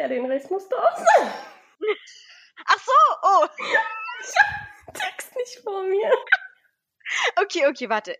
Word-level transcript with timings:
Ja, 0.00 0.08
den 0.08 0.24
Rest 0.24 0.50
musst 0.50 0.72
du 0.72 0.76
auch 0.76 0.96
sagen. 0.96 1.30
Ach 2.64 2.78
so, 2.78 2.92
oh. 3.22 3.46
Ich 3.58 4.34
hab 4.38 4.86
den 4.86 4.94
Text 4.94 5.36
nicht 5.36 5.60
vor 5.62 5.82
mir. 5.84 6.10
Okay, 7.42 7.66
okay, 7.66 7.88
warte. 7.88 8.16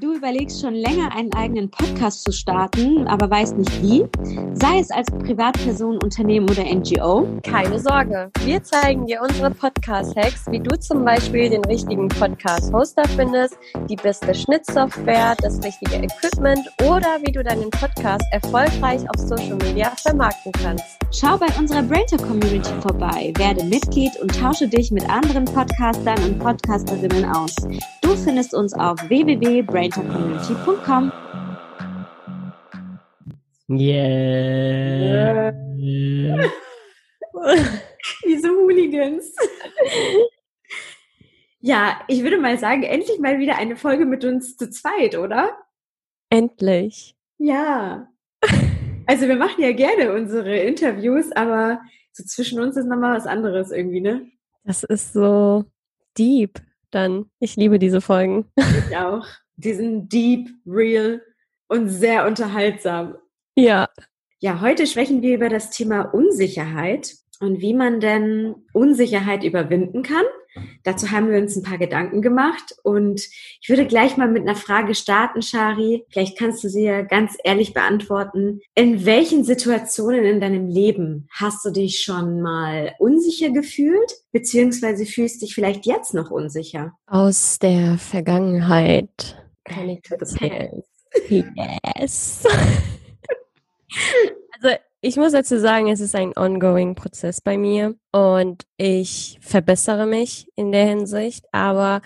Du 0.00 0.14
überlegst 0.14 0.60
schon 0.60 0.74
länger, 0.74 1.14
einen 1.14 1.32
eigenen 1.32 1.70
Podcast 1.70 2.24
zu 2.24 2.32
starten, 2.32 3.06
aber 3.06 3.30
weißt 3.30 3.56
nicht 3.56 3.82
wie? 3.82 4.04
Sei 4.52 4.78
es 4.78 4.90
als 4.90 5.10
Privatperson, 5.10 5.98
Unternehmen 6.02 6.50
oder 6.50 6.64
NGO? 6.64 7.26
Keine 7.42 7.78
Sorge, 7.78 8.30
wir 8.44 8.62
zeigen 8.62 9.06
dir 9.06 9.22
unsere 9.22 9.50
Podcast-Hacks, 9.50 10.46
wie 10.50 10.60
du 10.60 10.78
zum 10.78 11.04
Beispiel 11.04 11.48
den 11.48 11.64
richtigen 11.64 12.08
Podcast-Hoster 12.08 13.04
findest, 13.16 13.56
die 13.88 13.96
beste 13.96 14.34
Schnittsoftware, 14.34 15.34
das 15.40 15.62
richtige 15.62 15.94
Equipment 15.94 16.68
oder 16.82 17.18
wie 17.24 17.32
du 17.32 17.42
deinen 17.42 17.70
Podcast 17.70 18.24
erfolgreich 18.32 19.02
auf 19.08 19.20
Social 19.20 19.56
Media 19.56 19.90
vermarkten 19.96 20.52
kannst. 20.52 20.98
Schau 21.12 21.38
bei 21.38 21.46
unserer 21.58 21.82
Brainter 21.82 22.18
Community 22.18 22.72
vorbei, 22.82 23.32
werde 23.36 23.64
Mitglied 23.64 24.12
und 24.20 24.38
tausche 24.38 24.68
dich 24.68 24.90
mit 24.90 25.08
anderen 25.08 25.44
Podcastern 25.44 26.18
und 26.24 26.38
Podcasterinnen 26.38 27.24
aus. 27.24 27.54
Du 28.02 28.14
findest 28.16 28.54
uns 28.54 28.74
auf 28.74 28.96
www.braintercommunity.com. 29.94 31.12
Yeah. 33.68 35.52
Diese 38.24 38.48
Hooligans. 38.48 39.34
Ja, 41.60 42.00
ich 42.06 42.22
würde 42.22 42.38
mal 42.38 42.56
sagen, 42.58 42.84
endlich 42.84 43.18
mal 43.18 43.40
wieder 43.40 43.56
eine 43.56 43.74
Folge 43.74 44.06
mit 44.06 44.24
uns 44.24 44.56
zu 44.56 44.70
zweit, 44.70 45.18
oder? 45.18 45.58
Endlich. 46.30 47.16
Ja. 47.38 48.06
Also 49.06 49.26
wir 49.26 49.34
machen 49.34 49.64
ja 49.64 49.72
gerne 49.72 50.12
unsere 50.12 50.56
Interviews, 50.58 51.32
aber 51.32 51.80
so 52.12 52.22
zwischen 52.22 52.60
uns 52.60 52.76
ist 52.76 52.86
nochmal 52.86 53.16
was 53.16 53.26
anderes 53.26 53.72
irgendwie, 53.72 54.00
ne? 54.00 54.30
Das 54.62 54.84
ist 54.84 55.12
so 55.12 55.64
deep 56.16 56.60
dann. 56.92 57.30
Ich 57.40 57.56
liebe 57.56 57.80
diese 57.80 58.00
Folgen. 58.00 58.48
Ich 58.56 58.96
auch. 58.96 59.26
Die 59.56 59.74
sind 59.74 60.12
deep, 60.12 60.48
real 60.66 61.22
und 61.68 61.88
sehr 61.88 62.26
unterhaltsam. 62.26 63.16
Ja. 63.56 63.88
Ja, 64.38 64.60
heute 64.60 64.86
sprechen 64.86 65.22
wir 65.22 65.34
über 65.34 65.48
das 65.48 65.70
Thema 65.70 66.02
Unsicherheit 66.02 67.14
und 67.40 67.60
wie 67.60 67.74
man 67.74 68.00
denn 68.00 68.54
Unsicherheit 68.72 69.44
überwinden 69.44 70.02
kann. 70.02 70.24
Dazu 70.84 71.10
haben 71.10 71.30
wir 71.30 71.38
uns 71.38 71.56
ein 71.56 71.62
paar 71.62 71.78
Gedanken 71.78 72.22
gemacht 72.22 72.74
und 72.82 73.20
ich 73.60 73.68
würde 73.68 73.86
gleich 73.86 74.16
mal 74.16 74.28
mit 74.28 74.42
einer 74.42 74.54
Frage 74.56 74.94
starten, 74.94 75.42
Shari. 75.42 76.04
Vielleicht 76.10 76.38
kannst 76.38 76.64
du 76.64 76.68
sie 76.68 76.84
ja 76.84 77.02
ganz 77.02 77.36
ehrlich 77.44 77.74
beantworten. 77.74 78.60
In 78.74 79.04
welchen 79.04 79.44
Situationen 79.44 80.24
in 80.24 80.40
deinem 80.40 80.68
Leben 80.68 81.28
hast 81.30 81.64
du 81.64 81.70
dich 81.70 82.02
schon 82.02 82.40
mal 82.40 82.94
unsicher 82.98 83.50
gefühlt, 83.50 84.12
beziehungsweise 84.32 85.04
fühlst 85.04 85.42
dich 85.42 85.54
vielleicht 85.54 85.84
jetzt 85.86 86.14
noch 86.14 86.30
unsicher? 86.30 86.96
Aus 87.06 87.58
der 87.58 87.98
Vergangenheit 87.98 89.36
kann 89.66 89.88
ich 89.88 90.10
erzählen. 90.10 90.82
Yes. 91.28 92.44
also 94.60 94.76
ich 95.00 95.16
muss 95.16 95.32
dazu 95.32 95.58
sagen, 95.58 95.88
es 95.88 96.00
ist 96.00 96.14
ein 96.14 96.36
ongoing 96.36 96.94
Prozess 96.94 97.40
bei 97.40 97.56
mir 97.56 97.94
und 98.12 98.64
ich 98.76 99.38
verbessere 99.40 100.06
mich 100.06 100.48
in 100.56 100.72
der 100.72 100.86
Hinsicht, 100.86 101.44
aber 101.52 102.02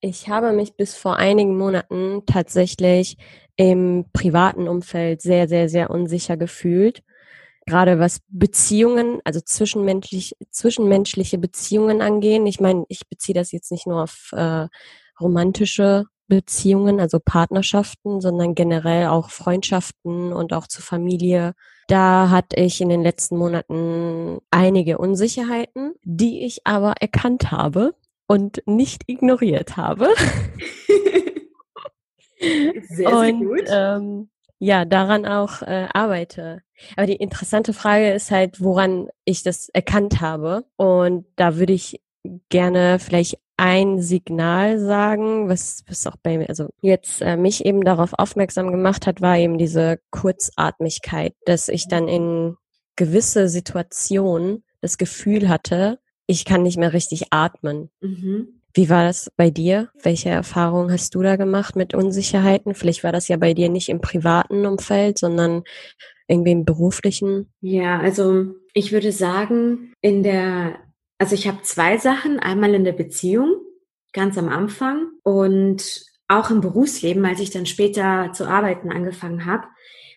ich 0.00 0.28
habe 0.28 0.52
mich 0.52 0.74
bis 0.76 0.94
vor 0.94 1.16
einigen 1.16 1.56
Monaten 1.56 2.22
tatsächlich 2.26 3.16
im 3.56 4.06
privaten 4.12 4.68
Umfeld 4.68 5.20
sehr, 5.20 5.48
sehr, 5.48 5.68
sehr 5.68 5.90
unsicher 5.90 6.36
gefühlt. 6.36 7.02
Gerade 7.66 7.98
was 7.98 8.20
Beziehungen, 8.28 9.20
also 9.24 9.40
zwischenmenschlich, 9.40 10.36
zwischenmenschliche 10.50 11.38
Beziehungen 11.38 12.00
angehen. 12.00 12.46
Ich 12.46 12.60
meine, 12.60 12.84
ich 12.88 13.08
beziehe 13.08 13.34
das 13.34 13.52
jetzt 13.52 13.72
nicht 13.72 13.86
nur 13.86 14.04
auf 14.04 14.30
äh, 14.32 14.68
romantische 15.20 16.04
Beziehungen, 16.28 17.00
also 17.00 17.18
Partnerschaften, 17.18 18.20
sondern 18.20 18.54
generell 18.54 19.08
auch 19.08 19.30
Freundschaften 19.30 20.32
und 20.32 20.52
auch 20.52 20.66
zur 20.66 20.84
Familie. 20.84 21.54
Da 21.88 22.30
hatte 22.30 22.56
ich 22.56 22.80
in 22.80 22.90
den 22.90 23.02
letzten 23.02 23.36
Monaten 23.38 24.38
einige 24.50 24.98
Unsicherheiten, 24.98 25.94
die 26.04 26.44
ich 26.44 26.66
aber 26.66 26.94
erkannt 27.00 27.50
habe 27.50 27.94
und 28.26 28.62
nicht 28.66 29.04
ignoriert 29.06 29.76
habe. 29.76 30.08
Sehr, 32.40 32.84
sehr 32.86 33.08
und, 33.08 33.44
gut. 33.44 33.64
Ähm, 33.68 34.30
ja, 34.60 34.84
daran 34.84 35.26
auch 35.26 35.62
äh, 35.62 35.88
arbeite. 35.92 36.62
Aber 36.96 37.06
die 37.06 37.16
interessante 37.16 37.72
Frage 37.72 38.12
ist 38.12 38.30
halt, 38.30 38.60
woran 38.60 39.08
ich 39.24 39.42
das 39.42 39.68
erkannt 39.70 40.20
habe. 40.20 40.64
Und 40.76 41.26
da 41.36 41.56
würde 41.56 41.72
ich 41.72 42.00
gerne 42.48 42.98
vielleicht 42.98 43.38
ein 43.58 44.00
Signal 44.00 44.78
sagen, 44.78 45.48
was, 45.48 45.84
was 45.88 46.06
auch 46.06 46.16
bei 46.22 46.38
mir, 46.38 46.48
also 46.48 46.68
jetzt 46.80 47.20
äh, 47.20 47.36
mich 47.36 47.66
eben 47.66 47.84
darauf 47.84 48.12
aufmerksam 48.16 48.70
gemacht 48.70 49.06
hat, 49.06 49.20
war 49.20 49.36
eben 49.36 49.58
diese 49.58 49.98
Kurzatmigkeit, 50.10 51.34
dass 51.44 51.68
ich 51.68 51.88
dann 51.88 52.08
in 52.08 52.56
gewisse 52.96 53.48
Situationen 53.48 54.62
das 54.80 54.96
Gefühl 54.96 55.48
hatte, 55.48 55.98
ich 56.26 56.44
kann 56.44 56.62
nicht 56.62 56.78
mehr 56.78 56.92
richtig 56.92 57.26
atmen. 57.30 57.90
Mhm. 58.00 58.60
Wie 58.74 58.88
war 58.88 59.04
das 59.04 59.32
bei 59.36 59.50
dir? 59.50 59.88
Welche 60.02 60.28
Erfahrungen 60.28 60.92
hast 60.92 61.14
du 61.14 61.22
da 61.22 61.36
gemacht 61.36 61.74
mit 61.74 61.94
Unsicherheiten? 61.94 62.74
Vielleicht 62.74 63.02
war 63.02 63.12
das 63.12 63.26
ja 63.26 63.36
bei 63.36 63.54
dir 63.54 63.70
nicht 63.70 63.88
im 63.88 64.00
privaten 64.00 64.66
Umfeld, 64.66 65.18
sondern 65.18 65.64
irgendwie 66.28 66.52
im 66.52 66.64
beruflichen. 66.64 67.50
Ja, 67.60 67.98
also 67.98 68.54
ich 68.74 68.92
würde 68.92 69.10
sagen, 69.10 69.94
in 70.00 70.22
der 70.22 70.76
also 71.18 71.34
ich 71.34 71.46
habe 71.46 71.62
zwei 71.62 71.98
Sachen. 71.98 72.38
Einmal 72.38 72.74
in 72.74 72.84
der 72.84 72.92
Beziehung, 72.92 73.56
ganz 74.12 74.38
am 74.38 74.48
Anfang 74.48 75.10
und 75.22 76.02
auch 76.28 76.50
im 76.50 76.60
Berufsleben, 76.60 77.24
als 77.24 77.40
ich 77.40 77.50
dann 77.50 77.66
später 77.66 78.32
zu 78.32 78.46
arbeiten 78.46 78.90
angefangen 78.90 79.46
habe, 79.46 79.66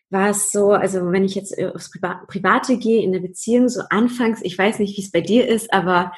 war 0.09 0.29
es 0.29 0.51
so, 0.51 0.71
also 0.71 1.11
wenn 1.11 1.23
ich 1.23 1.35
jetzt 1.35 1.57
aufs 1.61 1.89
Private 2.27 2.77
gehe, 2.77 3.01
in 3.01 3.13
der 3.13 3.21
Beziehung, 3.21 3.69
so 3.69 3.81
anfangs, 3.89 4.41
ich 4.43 4.57
weiß 4.57 4.79
nicht, 4.79 4.97
wie 4.97 5.01
es 5.01 5.11
bei 5.11 5.21
dir 5.21 5.47
ist, 5.47 5.73
aber 5.73 6.11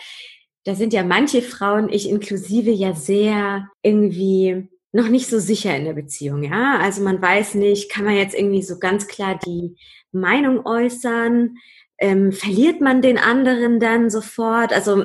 da 0.66 0.76
sind 0.76 0.94
ja 0.94 1.04
manche 1.04 1.42
Frauen, 1.42 1.90
ich 1.90 2.10
inklusive, 2.10 2.72
ja 2.72 2.94
sehr 2.94 3.68
irgendwie 3.84 4.68
noch 4.92 5.10
nicht 5.10 5.28
so 5.28 5.40
sicher 5.40 5.76
in 5.76 5.86
der 5.86 5.94
Beziehung, 5.94 6.44
ja. 6.44 6.80
Also 6.80 7.04
man 7.04 7.22
weiß 7.22 7.56
nicht, 7.56 7.92
kann 7.92 8.06
man 8.06 8.16
jetzt 8.16 8.36
irgendwie 8.36 8.64
so 8.64 8.80
ganz 8.80 9.08
klar 9.08 9.40
die 9.46 9.76
Meinung 10.12 10.66
äußern, 10.66 11.58
ähm, 12.04 12.34
verliert 12.34 12.82
man 12.82 13.02
den 13.02 13.18
anderen 13.18 13.80
dann 13.80 14.10
sofort? 14.10 14.74
Also 14.74 15.02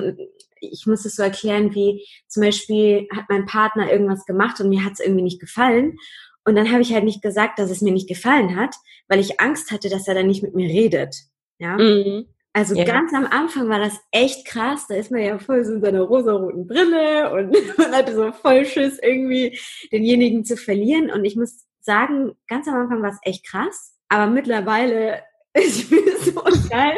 ich 0.59 0.85
muss 0.85 1.05
es 1.05 1.15
so 1.15 1.23
erklären, 1.23 1.73
wie 1.73 2.05
zum 2.27 2.43
Beispiel 2.43 3.07
hat 3.15 3.23
mein 3.29 3.45
Partner 3.45 3.89
irgendwas 3.89 4.25
gemacht 4.25 4.59
und 4.59 4.67
mir 4.67 4.83
hat 4.83 4.93
es 4.93 4.99
irgendwie 4.99 5.21
nicht 5.21 5.39
gefallen. 5.39 5.97
Und 6.43 6.55
dann 6.55 6.69
habe 6.71 6.81
ich 6.81 6.93
halt 6.93 7.05
nicht 7.05 7.21
gesagt, 7.21 7.57
dass 7.57 7.71
es 7.71 7.79
mir 7.81 7.93
nicht 7.93 8.09
gefallen 8.09 8.57
hat, 8.57 8.75
weil 9.07 9.21
ich 9.21 9.39
Angst 9.39 9.71
hatte, 9.71 9.87
dass 9.87 10.09
er 10.09 10.13
dann 10.13 10.27
nicht 10.27 10.43
mit 10.43 10.55
mir 10.55 10.67
redet. 10.67 11.15
Ja. 11.57 11.77
Mhm. 11.77 12.25
Also 12.51 12.75
Ja. 12.75 12.83
ganz 12.83 13.13
am 13.13 13.25
Anfang 13.27 13.69
war 13.69 13.79
das 13.79 13.97
echt 14.11 14.45
krass. 14.45 14.85
Da 14.89 14.95
ist 14.95 15.09
man 15.09 15.21
ja 15.21 15.39
voll 15.39 15.63
so 15.63 15.71
in 15.75 15.81
seiner 15.81 16.01
rosaroten 16.01 16.67
Brille 16.67 17.31
und 17.31 17.51
man 17.77 17.93
hatte 17.93 18.13
so 18.13 18.33
voll 18.33 18.65
Schiss, 18.65 18.99
irgendwie 19.01 19.57
denjenigen 19.93 20.43
zu 20.43 20.57
verlieren. 20.57 21.09
Und 21.11 21.23
ich 21.23 21.37
muss 21.37 21.65
sagen, 21.79 22.33
ganz 22.49 22.67
am 22.67 22.75
Anfang 22.75 23.01
war 23.01 23.11
es 23.11 23.19
echt 23.21 23.45
krass. 23.45 23.95
Aber 24.09 24.27
mittlerweile 24.29 25.21
ist 25.53 25.91
mir 25.91 26.17
so 26.23 26.41
geil. 26.69 26.97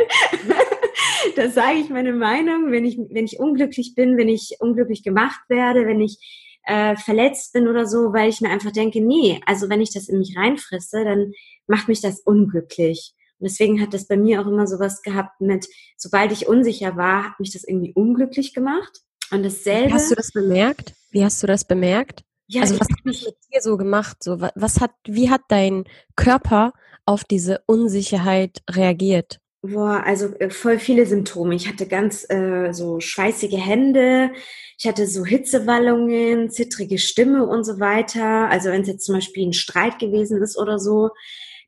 da 1.36 1.50
sage 1.50 1.80
ich 1.80 1.90
meine 1.90 2.14
Meinung, 2.14 2.72
wenn 2.72 2.86
ich, 2.86 2.98
wenn 2.98 3.26
ich 3.26 3.40
unglücklich 3.40 3.94
bin, 3.96 4.18
wenn 4.18 4.30
ich 4.30 4.58
unglücklich 4.60 5.04
gemacht 5.04 5.40
werde, 5.48 5.86
wenn 5.88 6.02
ich 6.02 6.18
äh, 6.64 6.96
verletzt 6.96 7.54
bin 7.54 7.68
oder 7.68 7.86
so, 7.88 8.14
weil 8.14 8.30
ich 8.30 8.42
mir 8.42 8.50
einfach 8.50 8.72
denke, 8.72 9.02
nee, 9.02 9.40
also 9.46 9.70
wenn 9.70 9.82
ich 9.82 9.94
das 9.94 10.10
in 10.10 10.20
mich 10.20 10.36
reinfresse, 10.38 11.04
dann 11.04 11.32
macht 11.68 11.88
mich 11.88 12.02
das 12.02 12.20
unglücklich. 12.22 13.14
Und 13.40 13.50
deswegen 13.50 13.82
hat 13.82 13.94
das 13.94 14.08
bei 14.08 14.18
mir 14.18 14.42
auch 14.42 14.48
immer 14.48 14.68
sowas 14.68 15.02
gehabt 15.02 15.42
mit, 15.42 15.68
sobald 15.98 16.32
ich 16.32 16.48
unsicher 16.48 16.96
war, 16.98 17.26
hat 17.26 17.40
mich 17.40 17.52
das 17.54 17.64
irgendwie 17.64 17.94
unglücklich 17.96 18.54
gemacht. 18.54 19.00
Und 19.32 19.44
dasselbe. 19.44 19.94
Hast 19.94 20.12
du 20.12 20.16
das 20.16 20.32
bemerkt? 20.32 20.94
Wie 21.10 21.24
hast 21.24 21.42
du 21.42 21.48
das 21.48 21.66
bemerkt? 21.66 22.24
ja, 22.48 22.62
also 22.62 22.76
ich 22.76 22.82
was 22.82 22.88
hat 22.90 22.98
das 23.06 23.24
mit 23.26 23.36
dir 23.54 23.62
so 23.62 23.78
gemacht? 23.78 24.18
So, 24.22 24.42
wa- 24.42 24.52
was 24.56 24.82
hat, 24.82 24.92
wie 25.06 25.30
hat 25.30 25.42
dein 25.48 25.86
Körper 26.18 26.74
auf 27.06 27.24
diese 27.24 27.62
Unsicherheit 27.66 28.60
reagiert? 28.70 29.40
Boah, 29.64 30.02
also 30.04 30.28
äh, 30.40 30.50
voll 30.50 30.80
viele 30.80 31.06
Symptome. 31.06 31.54
Ich 31.54 31.68
hatte 31.68 31.86
ganz 31.88 32.26
äh, 32.30 32.72
so 32.74 33.00
schweißige 33.00 33.58
Hände, 33.58 34.32
ich 34.80 34.88
hatte 34.88 35.06
so 35.06 35.24
Hitzewallungen, 35.24 36.50
zittrige 36.50 36.98
Stimme 36.98 37.46
und 37.46 37.64
so 37.64 37.80
weiter. 37.80 38.50
Also 38.50 38.70
wenn 38.70 38.82
es 38.82 38.88
jetzt 38.88 39.06
zum 39.06 39.16
Beispiel 39.16 39.48
ein 39.48 39.54
Streit 39.54 40.00
gewesen 40.00 40.42
ist 40.42 40.58
oder 40.58 40.80
so, 40.80 41.12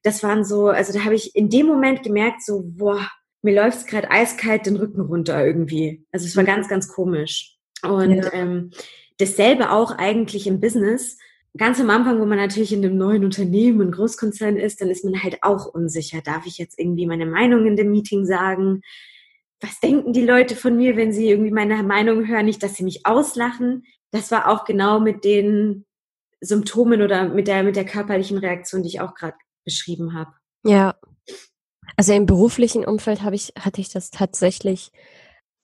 das 0.01 0.23
waren 0.23 0.43
so, 0.43 0.69
also 0.69 0.91
da 0.91 1.05
habe 1.05 1.13
ich 1.13 1.35
in 1.35 1.49
dem 1.49 1.67
Moment 1.67 2.01
gemerkt, 2.01 2.43
so, 2.43 2.63
boah, 2.65 3.07
mir 3.43 3.53
läuft 3.55 3.77
es 3.79 3.85
gerade 3.85 4.09
eiskalt 4.09 4.65
den 4.65 4.77
Rücken 4.77 5.01
runter 5.01 5.45
irgendwie. 5.45 6.03
Also 6.11 6.25
es 6.25 6.35
war 6.35 6.43
Mhm. 6.43 6.47
ganz, 6.47 6.67
ganz 6.67 6.87
komisch. 6.87 7.57
Und 7.83 8.25
Ja. 8.25 8.33
ähm, 8.33 8.71
dasselbe 9.19 9.69
auch 9.69 9.91
eigentlich 9.91 10.47
im 10.47 10.59
Business. 10.59 11.17
Ganz 11.55 11.79
am 11.79 11.89
Anfang, 11.91 12.19
wo 12.19 12.25
man 12.25 12.39
natürlich 12.39 12.73
in 12.73 12.83
einem 12.83 12.97
neuen 12.97 13.23
Unternehmen, 13.23 13.81
ein 13.81 13.91
Großkonzern 13.91 14.57
ist, 14.57 14.81
dann 14.81 14.89
ist 14.89 15.05
man 15.05 15.21
halt 15.21 15.43
auch 15.43 15.67
unsicher. 15.67 16.21
Darf 16.21 16.47
ich 16.47 16.57
jetzt 16.57 16.79
irgendwie 16.79 17.05
meine 17.05 17.27
Meinung 17.27 17.67
in 17.67 17.75
dem 17.75 17.91
Meeting 17.91 18.25
sagen? 18.25 18.81
Was 19.61 19.79
denken 19.79 20.13
die 20.13 20.25
Leute 20.25 20.55
von 20.55 20.75
mir, 20.75 20.97
wenn 20.97 21.13
sie 21.13 21.29
irgendwie 21.29 21.51
meine 21.51 21.83
Meinung 21.83 22.27
hören? 22.27 22.45
Nicht, 22.45 22.63
dass 22.63 22.75
sie 22.75 22.83
mich 22.83 23.05
auslachen. 23.05 23.85
Das 24.11 24.31
war 24.31 24.49
auch 24.49 24.65
genau 24.65 24.99
mit 24.99 25.23
den 25.23 25.85
Symptomen 26.41 27.01
oder 27.01 27.29
mit 27.29 27.47
der, 27.47 27.63
mit 27.63 27.75
der 27.75 27.85
körperlichen 27.85 28.39
Reaktion, 28.39 28.81
die 28.81 28.89
ich 28.89 29.01
auch 29.01 29.13
gerade 29.13 29.37
beschrieben 29.63 30.13
habe. 30.13 30.33
Ja. 30.65 30.95
Also 31.95 32.13
im 32.13 32.25
beruflichen 32.25 32.83
Umfeld 32.83 33.21
habe 33.21 33.35
ich, 33.35 33.53
hatte 33.59 33.79
ich 33.79 33.89
das 33.89 34.09
tatsächlich 34.09 34.91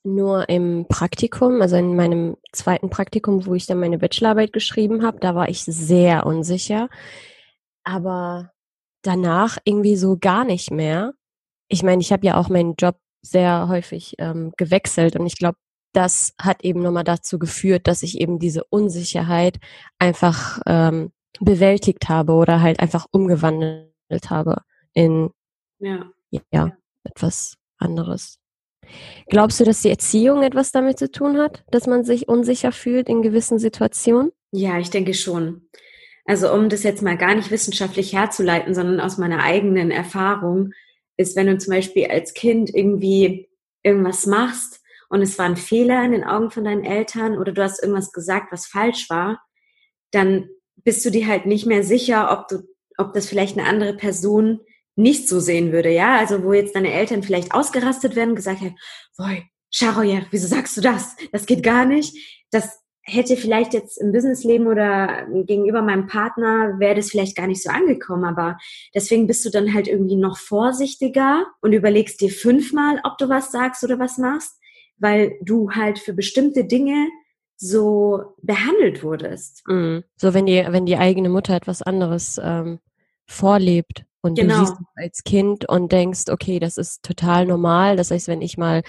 nur 0.04 0.48
im 0.50 0.86
Praktikum, 0.88 1.62
also 1.62 1.75
in 1.75 1.96
meinem 1.96 2.38
zweiten 2.54 2.90
Praktikum, 2.90 3.46
wo 3.46 3.54
ich 3.56 3.66
dann 3.66 3.80
meine 3.80 3.98
Bachelorarbeit 3.98 4.54
geschrieben 4.54 5.04
habe, 5.04 5.19
da 5.19 5.36
war 5.36 5.50
ich 5.50 5.63
sehr 5.63 6.25
unsicher. 6.25 6.90
Aber 7.84 8.51
danach 9.01 9.57
irgendwie 9.63 9.96
so 9.96 10.18
gar 10.18 10.46
nicht 10.46 10.72
mehr. 10.72 11.13
Ich 11.68 11.84
meine, 11.84 12.01
ich 12.01 12.12
habe 12.12 12.25
ja 12.25 12.38
auch 12.38 12.50
meinen 12.50 12.75
Job 12.78 12.98
sehr 13.22 13.68
häufig 13.68 14.16
ähm, 14.19 14.54
gewechselt 14.57 15.16
und 15.16 15.25
ich 15.25 15.38
glaube, 15.38 15.57
das 15.94 16.34
hat 16.40 16.63
eben 16.63 16.81
nochmal 16.81 17.04
dazu 17.04 17.40
geführt, 17.40 17.88
dass 17.88 18.04
ich 18.04 18.19
eben 18.19 18.40
diese 18.40 18.63
Unsicherheit 18.66 19.60
einfach 19.98 20.62
ähm, 20.66 21.12
bewältigt 21.40 22.10
habe 22.10 22.34
oder 22.34 22.62
halt 22.62 22.80
einfach 22.80 23.06
umgewandelt 23.12 24.30
habe 24.30 24.62
in 24.94 25.31
ja. 25.80 26.12
ja, 26.51 26.72
etwas 27.04 27.57
anderes. 27.78 28.40
Glaubst 29.30 29.59
du, 29.59 29.63
dass 29.63 29.81
die 29.81 29.89
Erziehung 29.89 30.44
etwas 30.44 30.71
damit 30.71 31.00
zu 31.00 31.12
tun 31.12 31.38
hat, 31.38 31.63
dass 31.71 31.88
man 31.88 32.03
sich 32.03 32.27
unsicher 32.27 32.71
fühlt 32.71 33.09
in 33.09 33.21
gewissen 33.21 33.59
Situationen? 33.59 34.31
Ja, 34.51 34.80
ich 34.80 34.89
denke 34.89 35.13
schon. 35.13 35.69
Also 36.25 36.51
um 36.53 36.69
das 36.69 36.83
jetzt 36.83 37.01
mal 37.01 37.18
gar 37.18 37.36
nicht 37.36 37.51
wissenschaftlich 37.51 38.13
herzuleiten, 38.13 38.74
sondern 38.74 39.00
aus 39.00 39.18
meiner 39.18 39.44
eigenen 39.44 39.91
Erfahrung, 39.91 40.74
ist, 41.18 41.36
wenn 41.36 41.47
du 41.47 41.57
zum 41.57 41.74
Beispiel 41.74 42.06
als 42.06 42.33
Kind 42.33 42.74
irgendwie 42.74 43.50
irgendwas 43.83 44.25
machst 44.25 44.81
und 45.09 45.21
es 45.21 45.38
war 45.38 45.45
ein 45.45 45.57
Fehler 45.57 46.03
in 46.06 46.13
den 46.13 46.24
Augen 46.24 46.50
von 46.50 46.63
deinen 46.63 46.86
Eltern 46.86 47.38
oder 47.38 47.51
du 47.51 47.62
hast 47.62 47.81
irgendwas 47.81 48.12
gesagt, 48.12 48.51
was 48.51 48.68
falsch 48.68 49.09
war, 49.09 49.41
dann 50.12 50.50
bist 50.77 51.03
du 51.03 51.12
dir 51.12 51.27
halt 51.27 51.45
nicht 51.45 51.65
mehr 51.65 51.83
sicher, 51.83 52.31
ob 52.31 52.47
du, 52.47 52.63
ob 52.97 53.13
das 53.13 53.27
vielleicht 53.27 53.57
eine 53.57 53.68
andere 53.68 53.95
Person 53.95 54.62
nicht 55.00 55.30
so 55.30 55.40
sehen 55.40 55.72
würde, 55.72 55.90
ja, 55.90 56.18
also 56.18 56.44
wo 56.44 56.54
jetzt 56.54 56.75
deine 56.75 56.92
Eltern 56.92 57.24
vielleicht 57.24 57.54
ausgerastet 57.54 58.16
werden, 58.16 58.36
gesagt 58.36 58.60
haben, 58.60 58.78
boy, 59.18 59.44
Charoyer, 59.72 60.24
wieso 60.31 60.48
sagst 60.48 60.75
du 60.78 60.81
das? 60.81 61.16
Das 61.31 61.46
geht 61.46 61.63
gar 61.63 61.86
nicht. 61.86 62.16
Das 62.51 62.80
hätte 63.01 63.38
vielleicht 63.38 63.74
jetzt 63.74 63.98
im 63.98 64.12
Businessleben 64.12 64.68
oder 64.68 65.25
gegenüber 65.46 65.81
meinem 65.81 66.07
Partner 66.07 66.75
wäre 66.80 66.96
das 66.96 67.10
vielleicht 67.10 67.36
gar 67.36 67.48
nicht 67.48 67.63
so 67.63 67.69
angekommen, 67.69 68.25
aber 68.25 68.57
deswegen 68.94 69.25
bist 69.25 69.46
du 69.46 69.50
dann 69.50 69.74
halt 69.74 69.88
irgendwie 69.88 70.16
noch 70.16 70.38
vorsichtiger 70.38 71.46
und 71.62 71.74
überlegst 71.74 72.22
dir 72.22 72.30
fünfmal, 72.30 73.00
ob 73.04 73.18
du 73.18 73.30
was 73.30 73.51
sagst 73.51 73.84
oder 73.84 74.00
was 74.00 74.18
machst, 74.18 74.60
weil 74.98 75.38
du 75.42 75.72
halt 75.72 75.98
für 75.98 76.13
bestimmte 76.13 76.66
Dinge 76.66 77.07
so 77.57 78.36
behandelt 78.42 79.04
wurdest. 79.04 79.63
Mhm. 79.68 80.04
So 80.18 80.34
wenn 80.34 80.46
die, 80.46 80.63
wenn 80.68 80.86
die 80.86 80.98
eigene 80.98 81.30
Mutter 81.30 81.56
etwas 81.56 81.81
anderes 81.81 82.40
ähm, 82.44 82.80
vorlebt 83.25 84.06
und 84.21 84.36
genau. 84.36 84.60
du 84.60 84.66
siehst 84.66 84.80
es 84.80 85.04
als 85.04 85.24
Kind 85.24 85.68
und 85.68 85.92
denkst, 85.92 86.30
okay, 86.30 86.60
das 86.60 86.77
ist 86.77 87.04
total 87.04 87.45
normal. 87.45 87.95
Das 87.95 88.12
heißt, 88.12 88.27
wenn 88.27 88.42
ich 88.42 88.57
mal 88.57 88.83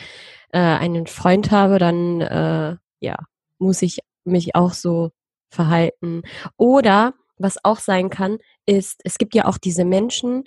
äh, 0.53 0.59
einen 0.59 1.07
Freund 1.07 1.51
habe, 1.51 1.79
dann 1.79 2.21
äh, 2.21 2.77
ja, 3.01 3.17
muss 3.59 3.83
ich 3.83 4.01
mich 4.25 4.55
auch 4.55 4.73
so 4.73 5.11
verhalten. 5.51 6.23
Oder 6.57 7.15
was 7.39 7.65
auch 7.65 7.79
sein 7.79 8.11
kann, 8.11 8.39
ist, 8.67 9.01
es 9.05 9.19
gibt 9.19 9.35
ja 9.35 9.47
auch 9.47 9.59
diese 9.59 9.85
Menschen, 9.85 10.45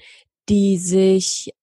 die 0.49 0.77
sich 0.77 1.53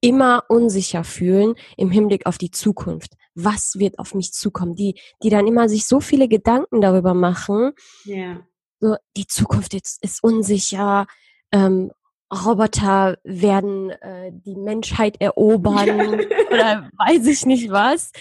immer 0.00 0.44
unsicher 0.48 1.04
fühlen 1.04 1.54
im 1.76 1.90
Hinblick 1.90 2.26
auf 2.26 2.38
die 2.38 2.50
Zukunft. 2.50 3.14
Was 3.34 3.78
wird 3.78 3.98
auf 3.98 4.14
mich 4.14 4.32
zukommen? 4.32 4.74
Die, 4.74 4.98
die 5.22 5.30
dann 5.30 5.46
immer 5.46 5.68
sich 5.68 5.86
so 5.86 6.00
viele 6.00 6.28
Gedanken 6.28 6.80
darüber 6.80 7.14
machen. 7.14 7.72
Ja. 8.04 8.40
So, 8.80 8.96
die 9.16 9.26
Zukunft 9.26 9.74
jetzt 9.74 10.02
ist 10.02 10.22
unsicher. 10.24 11.06
Ähm, 11.52 11.92
Roboter 12.32 13.18
werden 13.24 13.90
äh, 13.90 14.30
die 14.32 14.56
Menschheit 14.56 15.20
erobern 15.20 16.20
oder 16.50 16.90
weiß 16.96 17.26
ich 17.26 17.46
nicht 17.46 17.70
was. 17.70 18.12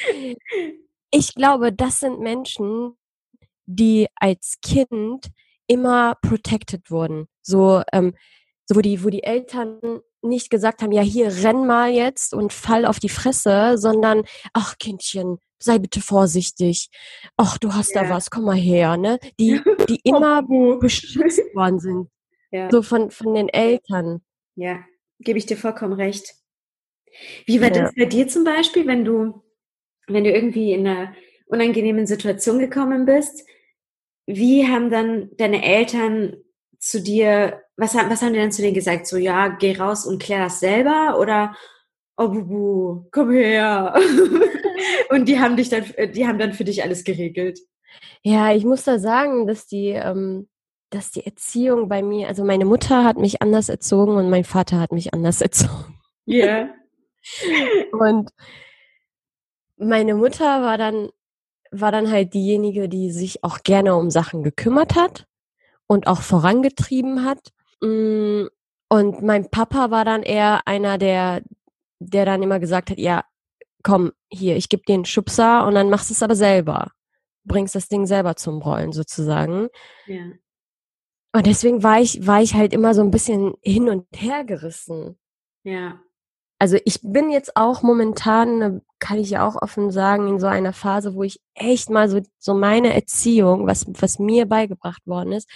Ich 1.12 1.36
glaube, 1.36 1.72
das 1.72 2.00
sind 2.00 2.20
Menschen, 2.20 2.98
die 3.66 4.08
als 4.16 4.58
Kind 4.62 5.30
immer 5.68 6.16
protected 6.22 6.90
wurden. 6.90 7.28
So, 7.42 7.84
ähm, 7.94 8.16
so 8.66 8.76
wo 8.76 8.82
die, 8.82 9.04
wo 9.04 9.10
die 9.10 9.24
Eltern 9.24 10.02
nicht 10.22 10.50
gesagt 10.50 10.82
haben, 10.82 10.92
ja 10.92 11.02
hier 11.02 11.28
renn 11.44 11.66
mal 11.66 11.92
jetzt 11.92 12.34
und 12.34 12.52
fall 12.52 12.86
auf 12.86 13.00
die 13.00 13.10
Fresse, 13.10 13.78
sondern 13.78 14.24
ach 14.54 14.78
Kindchen, 14.80 15.38
sei 15.60 15.80
bitte 15.80 16.02
vorsichtig. 16.02 16.90
Ach, 17.38 17.58
du 17.58 17.74
hast 17.74 17.96
ja. 17.96 18.04
da 18.04 18.10
was, 18.10 18.30
komm 18.30 18.46
mal 18.46 18.56
her, 18.56 18.98
ne? 18.98 19.20
Die, 19.40 19.62
die 19.90 20.02
immer 20.04 20.42
beschützt 20.80 21.42
worden 21.56 21.80
sind. 21.80 22.10
Ja. 22.52 22.70
So 22.72 22.82
von, 22.82 23.12
von 23.12 23.34
den 23.34 23.50
Eltern. 23.50 24.22
Ja, 24.56 24.84
gebe 25.20 25.38
ich 25.38 25.46
dir 25.46 25.58
vollkommen 25.58 25.94
recht. 25.94 26.34
Wie 27.46 27.62
war 27.62 27.74
ja. 27.74 27.84
das 27.84 27.96
bei 27.96 28.06
dir 28.06 28.28
zum 28.28 28.44
Beispiel, 28.44 28.88
wenn 28.88 29.06
du, 29.06 29.44
wenn 30.08 30.24
du 30.24 30.32
irgendwie 30.32 30.74
in 30.74 30.88
einer 30.88 31.16
unangenehmen 31.48 32.08
Situation 32.08 32.60
gekommen 32.60 33.06
bist? 33.06 33.46
Wie 34.26 34.68
haben 34.68 34.90
dann 34.90 35.30
deine 35.38 35.64
Eltern 35.64 36.38
zu 36.78 37.02
dir, 37.02 37.64
was, 37.78 37.96
was 37.96 38.22
haben 38.22 38.34
die 38.34 38.40
dann 38.40 38.52
zu 38.52 38.62
dir 38.62 38.72
gesagt? 38.72 39.08
So, 39.08 39.18
ja, 39.18 39.50
geh 39.50 39.76
raus 39.76 40.06
und 40.06 40.22
klär 40.22 40.44
das 40.44 40.60
selber 40.60 41.18
oder 41.20 41.56
oh 42.18 42.30
Bubu, 42.30 43.08
komm 43.12 43.32
her. 43.32 43.96
und 45.10 45.28
die 45.28 45.40
haben 45.40 45.58
dich 45.58 45.70
dann, 45.70 45.86
die 46.14 46.28
haben 46.28 46.38
dann 46.38 46.54
für 46.54 46.64
dich 46.64 46.84
alles 46.84 47.04
geregelt. 47.04 47.60
Ja, 48.22 48.54
ich 48.54 48.66
muss 48.66 48.84
da 48.84 49.00
sagen, 49.00 49.48
dass 49.48 49.66
die, 49.66 49.90
ähm, 49.90 50.48
dass 50.90 51.12
die 51.12 51.26
Erziehung 51.26 51.88
bei 51.88 52.02
mir, 52.02 52.28
also 52.28 52.44
meine 52.44 52.66
Mutter 52.66 53.04
hat 53.04 53.18
mich 53.18 53.42
anders 53.42 53.70
erzogen 53.70 54.16
und 54.16 54.30
mein 54.30 54.44
Vater 54.44 54.80
hat 54.80 54.92
mich 54.92 55.14
anders 55.14 55.42
erzogen. 55.42 56.00
Ja. 56.26 56.46
Yeah. 56.46 56.70
und 57.92 58.30
meine 59.78 60.16
Mutter 60.16 60.62
war 60.62 60.78
dann, 60.78 61.10
war 61.72 61.92
dann 61.92 62.12
halt 62.12 62.34
diejenige, 62.34 62.90
die 62.90 63.12
sich 63.12 63.44
auch 63.44 63.64
gerne 63.64 63.96
um 63.96 64.10
Sachen 64.10 64.44
gekümmert 64.44 64.96
hat 64.96 65.28
und 65.88 66.08
auch 66.08 66.22
vorangetrieben 66.22 67.26
hat. 67.26 67.52
Mm, 67.82 68.46
und 68.90 69.22
mein 69.22 69.50
Papa 69.50 69.92
war 69.92 70.06
dann 70.06 70.24
eher 70.24 70.68
einer, 70.68 70.98
der, 70.98 71.42
der 72.00 72.26
dann 72.26 72.44
immer 72.44 72.60
gesagt 72.60 72.90
hat, 72.90 72.98
ja, 72.98 73.24
komm, 73.84 74.12
hier, 74.30 74.56
ich 74.56 74.70
gebe 74.70 74.84
dir 74.84 74.96
einen 74.96 75.06
Schubser 75.06 75.66
und 75.66 75.76
dann 75.76 75.90
machst 75.90 76.10
du 76.10 76.14
es 76.14 76.24
aber 76.24 76.36
selber. 76.36 76.92
Bringst 77.46 77.76
das 77.76 77.88
Ding 77.88 78.06
selber 78.06 78.36
zum 78.36 78.62
Rollen 78.62 78.92
sozusagen. 78.92 79.70
Ja. 80.06 80.26
Und 81.32 81.46
deswegen 81.46 81.84
war 81.84 82.02
ich, 82.02 82.26
war 82.26 82.42
ich 82.42 82.56
halt 82.56 82.74
immer 82.74 82.94
so 82.94 83.02
ein 83.02 83.12
bisschen 83.12 83.54
hin 83.62 83.88
und 83.90 84.06
her 84.16 84.44
gerissen. 84.44 85.20
Ja. 85.64 86.00
Also 86.58 86.78
ich 86.86 87.00
bin 87.02 87.30
jetzt 87.30 87.56
auch 87.56 87.84
momentan, 87.84 88.82
kann 89.00 89.20
ich 89.20 89.30
ja 89.30 89.48
auch 89.48 89.62
offen 89.62 89.92
sagen, 89.92 90.28
in 90.28 90.40
so 90.40 90.48
einer 90.48 90.74
Phase, 90.74 91.16
wo 91.16 91.24
ich 91.24 91.40
echt 91.54 91.90
mal 91.90 92.10
so, 92.10 92.20
so 92.38 92.54
meine 92.54 92.94
Erziehung, 92.94 93.68
was, 93.68 93.86
was 93.88 94.20
mir 94.20 94.46
beigebracht 94.46 95.06
worden 95.06 95.34
ist, 95.34 95.50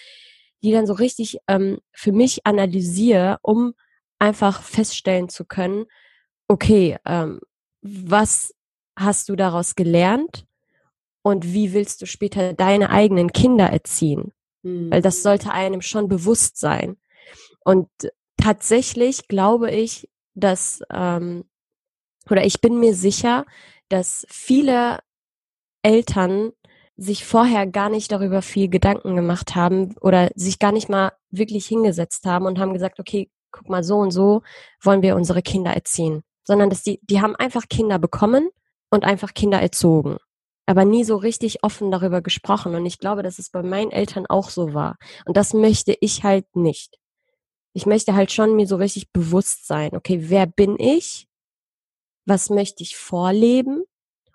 die 0.64 0.72
dann 0.72 0.88
so 0.88 0.94
richtig 0.94 1.40
ähm, 1.48 1.80
für 1.92 2.12
mich 2.12 2.46
analysiere, 2.46 3.38
um 3.42 3.74
einfach 4.20 4.62
feststellen 4.62 5.28
zu 5.28 5.44
können, 5.44 5.86
okay, 6.48 6.98
ähm, 7.06 7.42
was 7.82 8.54
hast 8.96 9.28
du 9.28 9.36
daraus 9.36 9.76
gelernt 9.76 10.46
und 11.22 11.54
wie 11.54 11.74
willst 11.74 12.02
du 12.02 12.06
später 12.06 12.54
deine 12.54 12.92
eigenen 12.92 13.32
Kinder 13.34 13.70
erziehen? 13.70 14.33
Mhm. 14.64 14.92
Weil 14.92 15.02
das 15.02 15.22
sollte 15.22 15.52
einem 15.52 15.82
schon 15.82 16.08
bewusst 16.08 16.58
sein. 16.58 16.98
Und 17.64 17.88
tatsächlich 18.38 19.28
glaube 19.28 19.72
ich, 19.72 20.10
dass, 20.34 20.82
ähm, 20.92 21.46
oder 22.30 22.46
ich 22.46 22.62
bin 22.62 22.80
mir 22.80 22.96
sicher, 22.96 23.46
dass 23.90 24.26
viele 24.30 25.00
Eltern 25.84 26.52
sich 26.96 27.26
vorher 27.26 27.68
gar 27.68 27.90
nicht 27.90 28.12
darüber 28.12 28.42
viel 28.42 28.70
Gedanken 28.70 29.16
gemacht 29.16 29.56
haben 29.56 29.96
oder 30.00 30.30
sich 30.36 30.60
gar 30.60 30.72
nicht 30.72 30.90
mal 30.90 31.12
wirklich 31.32 31.66
hingesetzt 31.66 32.26
haben 32.26 32.46
und 32.46 32.60
haben 32.60 32.74
gesagt, 32.74 33.00
okay, 33.00 33.30
guck 33.52 33.70
mal, 33.70 33.84
so 33.84 33.98
und 33.98 34.12
so 34.12 34.42
wollen 34.82 35.02
wir 35.02 35.16
unsere 35.16 35.42
Kinder 35.42 35.72
erziehen. 35.72 36.24
Sondern 36.46 36.70
dass 36.70 36.84
die, 36.84 37.00
die 37.04 37.22
haben 37.22 37.36
einfach 37.36 37.68
Kinder 37.70 38.00
bekommen 38.00 38.50
und 38.90 39.06
einfach 39.06 39.34
Kinder 39.34 39.62
erzogen 39.62 40.18
aber 40.66 40.86
nie 40.86 41.04
so 41.04 41.18
richtig 41.18 41.64
offen 41.64 41.92
darüber 41.92 42.22
gesprochen. 42.22 42.76
Und 42.76 42.86
ich 42.86 43.00
glaube, 43.00 43.24
dass 43.24 43.40
es 43.40 43.50
bei 43.50 43.64
meinen 43.64 43.92
Eltern 43.92 44.26
auch 44.28 44.50
so 44.50 44.74
war. 44.74 44.98
Und 45.26 45.38
das 45.38 45.54
möchte 45.54 45.96
ich 46.00 46.24
halt 46.24 46.56
nicht. 46.56 46.98
Ich 47.74 47.86
möchte 47.86 48.16
halt 48.16 48.32
schon 48.32 48.56
mir 48.56 48.68
so 48.68 48.76
richtig 48.76 49.12
bewusst 49.12 49.68
sein, 49.68 49.96
okay, 49.96 50.30
wer 50.30 50.46
bin 50.46 50.78
ich? 50.80 51.28
Was 52.26 52.50
möchte 52.50 52.84
ich 52.84 52.96
vorleben? 52.96 53.84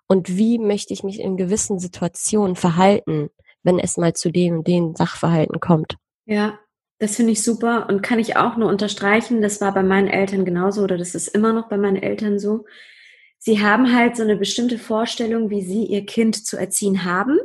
Und 0.07 0.37
wie 0.37 0.59
möchte 0.59 0.93
ich 0.93 1.03
mich 1.03 1.21
in 1.21 1.37
gewissen 1.37 1.79
Situationen 1.79 2.57
verhalten, 2.57 3.31
wenn 3.63 3.79
es 3.79 3.97
mal 3.97 4.15
zu 4.15 4.31
den 4.31 4.59
und 4.59 4.67
den 4.67 4.95
Sachverhalten 4.95 5.61
kommt. 5.61 5.97
Ja, 6.27 6.59
das 6.99 7.17
finde 7.17 7.33
ich 7.33 7.43
super 7.43 7.89
und 7.89 8.03
kann 8.03 8.19
ich 8.19 8.37
auch 8.37 8.57
nur 8.57 8.69
unterstreichen. 8.69 9.43
Das 9.43 9.61
war 9.61 9.73
bei 9.73 9.83
meinen 9.83 10.09
Eltern 10.09 10.45
genauso 10.45 10.83
oder 10.83 10.97
das 10.97 11.15
ist 11.15 11.29
immer 11.29 11.53
noch 11.53 11.69
bei 11.69 11.77
meinen 11.77 11.97
Eltern 11.97 12.39
so. 12.39 12.65
Sie 13.39 13.61
haben 13.61 13.95
halt 13.95 14.17
so 14.17 14.23
eine 14.23 14.37
bestimmte 14.37 14.79
Vorstellung, 14.79 15.51
wie 15.51 15.63
sie 15.63 15.85
ihr 15.85 16.05
Kind 16.05 16.45
zu 16.47 16.57
erziehen 16.57 17.05
haben. 17.05 17.39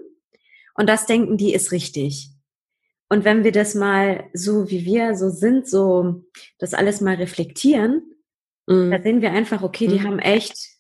Und 0.76 0.90
das 0.90 1.06
denken 1.06 1.38
die 1.38 1.54
ist 1.54 1.72
richtig. 1.72 2.30
Und 3.10 3.26
wenn 3.26 3.44
wir 3.44 3.52
das 3.52 3.76
mal 3.76 4.30
so, 4.34 4.70
wie 4.72 4.86
wir 4.86 5.16
so 5.16 5.30
sind, 5.30 5.68
so 5.68 6.24
das 6.58 6.74
alles 6.74 7.00
mal 7.00 7.16
reflektieren, 7.16 8.02
mhm. 8.66 8.90
da 8.90 9.02
sehen 9.02 9.22
wir 9.22 9.32
einfach, 9.32 9.62
okay, 9.62 9.88
die 9.88 10.00
mhm. 10.00 10.04
haben 10.04 10.20
echt 10.20 10.73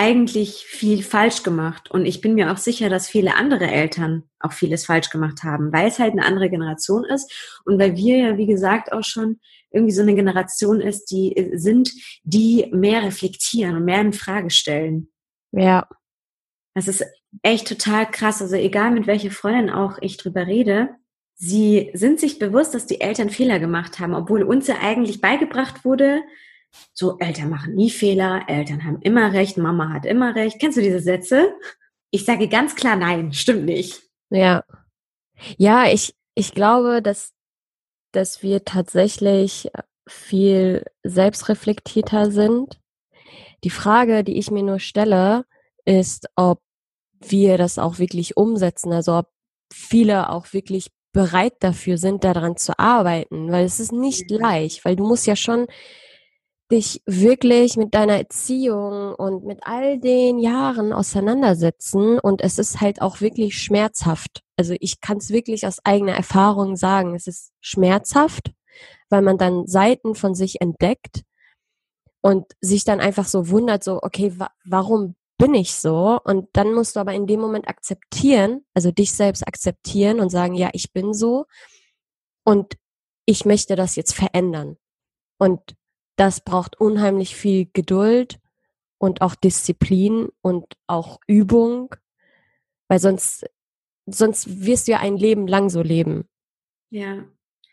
eigentlich 0.00 0.64
viel 0.64 1.02
falsch 1.02 1.42
gemacht. 1.42 1.90
Und 1.90 2.06
ich 2.06 2.22
bin 2.22 2.34
mir 2.34 2.50
auch 2.50 2.56
sicher, 2.56 2.88
dass 2.88 3.06
viele 3.06 3.34
andere 3.34 3.70
Eltern 3.70 4.22
auch 4.38 4.52
vieles 4.52 4.86
falsch 4.86 5.10
gemacht 5.10 5.42
haben, 5.42 5.74
weil 5.74 5.88
es 5.88 5.98
halt 5.98 6.12
eine 6.12 6.24
andere 6.24 6.48
Generation 6.48 7.04
ist 7.04 7.60
und 7.66 7.78
weil 7.78 7.96
wir 7.96 8.16
ja, 8.16 8.36
wie 8.38 8.46
gesagt, 8.46 8.92
auch 8.92 9.04
schon 9.04 9.40
irgendwie 9.70 9.92
so 9.92 10.00
eine 10.00 10.14
Generation 10.14 10.80
ist, 10.80 11.10
die 11.10 11.36
äh, 11.36 11.58
sind, 11.58 11.92
die 12.22 12.70
mehr 12.72 13.02
reflektieren 13.02 13.76
und 13.76 13.84
mehr 13.84 14.00
in 14.00 14.14
Frage 14.14 14.48
stellen. 14.48 15.10
Ja. 15.52 15.86
Das 16.74 16.88
ist 16.88 17.04
echt 17.42 17.68
total 17.68 18.10
krass. 18.10 18.40
Also 18.40 18.56
egal 18.56 18.92
mit 18.92 19.06
welcher 19.06 19.30
Freundin 19.30 19.68
auch 19.68 19.98
ich 20.00 20.16
drüber 20.16 20.46
rede, 20.46 20.88
sie 21.34 21.90
sind 21.92 22.20
sich 22.20 22.38
bewusst, 22.38 22.74
dass 22.74 22.86
die 22.86 23.02
Eltern 23.02 23.28
Fehler 23.28 23.58
gemacht 23.58 23.98
haben, 23.98 24.14
obwohl 24.14 24.44
uns 24.44 24.66
ja 24.66 24.76
eigentlich 24.80 25.20
beigebracht 25.20 25.84
wurde, 25.84 26.22
so, 26.92 27.18
Eltern 27.18 27.50
machen 27.50 27.74
nie 27.74 27.90
Fehler, 27.90 28.44
Eltern 28.46 28.84
haben 28.84 29.00
immer 29.02 29.32
recht, 29.32 29.56
Mama 29.56 29.92
hat 29.92 30.06
immer 30.06 30.34
recht. 30.34 30.58
Kennst 30.60 30.78
du 30.78 30.82
diese 30.82 31.00
Sätze? 31.00 31.54
Ich 32.10 32.24
sage 32.24 32.48
ganz 32.48 32.74
klar 32.74 32.96
nein, 32.96 33.32
stimmt 33.32 33.64
nicht. 33.64 34.02
Ja. 34.30 34.64
Ja, 35.56 35.86
ich, 35.90 36.14
ich 36.34 36.52
glaube, 36.52 37.02
dass, 37.02 37.32
dass 38.12 38.42
wir 38.42 38.64
tatsächlich 38.64 39.70
viel 40.08 40.84
selbstreflektierter 41.02 42.30
sind. 42.30 42.80
Die 43.64 43.70
Frage, 43.70 44.24
die 44.24 44.38
ich 44.38 44.50
mir 44.50 44.62
nur 44.62 44.80
stelle, 44.80 45.44
ist, 45.84 46.28
ob 46.36 46.60
wir 47.20 47.58
das 47.58 47.78
auch 47.78 47.98
wirklich 47.98 48.36
umsetzen, 48.36 48.92
also 48.92 49.18
ob 49.18 49.28
viele 49.72 50.30
auch 50.30 50.52
wirklich 50.52 50.90
bereit 51.12 51.54
dafür 51.60 51.98
sind, 51.98 52.24
daran 52.24 52.56
zu 52.56 52.78
arbeiten, 52.78 53.50
weil 53.50 53.64
es 53.64 53.80
ist 53.80 53.92
nicht 53.92 54.30
leicht, 54.30 54.84
weil 54.84 54.96
du 54.96 55.06
musst 55.06 55.26
ja 55.26 55.36
schon 55.36 55.66
dich 56.70 57.02
wirklich 57.06 57.76
mit 57.76 57.94
deiner 57.94 58.16
Erziehung 58.16 59.14
und 59.14 59.44
mit 59.44 59.60
all 59.62 59.98
den 59.98 60.38
Jahren 60.38 60.92
auseinandersetzen 60.92 62.18
und 62.18 62.42
es 62.42 62.58
ist 62.58 62.80
halt 62.80 63.02
auch 63.02 63.20
wirklich 63.20 63.58
schmerzhaft. 63.58 64.42
Also 64.56 64.74
ich 64.80 65.00
kann 65.00 65.18
es 65.18 65.30
wirklich 65.30 65.66
aus 65.66 65.84
eigener 65.84 66.14
Erfahrung 66.14 66.76
sagen, 66.76 67.14
es 67.14 67.26
ist 67.26 67.52
schmerzhaft, 67.60 68.52
weil 69.08 69.22
man 69.22 69.38
dann 69.38 69.66
Seiten 69.66 70.14
von 70.14 70.34
sich 70.34 70.60
entdeckt 70.60 71.22
und 72.20 72.46
sich 72.60 72.84
dann 72.84 73.00
einfach 73.00 73.26
so 73.26 73.48
wundert, 73.48 73.82
so, 73.82 74.00
okay, 74.02 74.32
wa 74.38 74.50
warum 74.64 75.16
bin 75.38 75.54
ich 75.54 75.74
so? 75.74 76.20
Und 76.22 76.48
dann 76.52 76.74
musst 76.74 76.96
du 76.96 77.00
aber 77.00 77.14
in 77.14 77.26
dem 77.26 77.40
Moment 77.40 77.66
akzeptieren, 77.66 78.64
also 78.74 78.90
dich 78.92 79.12
selbst 79.12 79.46
akzeptieren 79.48 80.20
und 80.20 80.28
sagen, 80.28 80.54
ja, 80.54 80.68
ich 80.74 80.92
bin 80.92 81.14
so 81.14 81.46
und 82.44 82.76
ich 83.24 83.44
möchte 83.46 83.74
das 83.74 83.96
jetzt 83.96 84.14
verändern. 84.14 84.76
Und 85.38 85.74
das 86.20 86.42
braucht 86.42 86.78
unheimlich 86.78 87.34
viel 87.34 87.70
Geduld 87.72 88.40
und 88.98 89.22
auch 89.22 89.34
Disziplin 89.34 90.28
und 90.42 90.66
auch 90.86 91.18
Übung, 91.26 91.94
weil 92.88 92.98
sonst, 92.98 93.48
sonst 94.04 94.66
wirst 94.66 94.86
du 94.86 94.92
ja 94.92 94.98
ein 94.98 95.16
Leben 95.16 95.46
lang 95.46 95.70
so 95.70 95.80
leben. 95.80 96.28
Ja. 96.90 97.24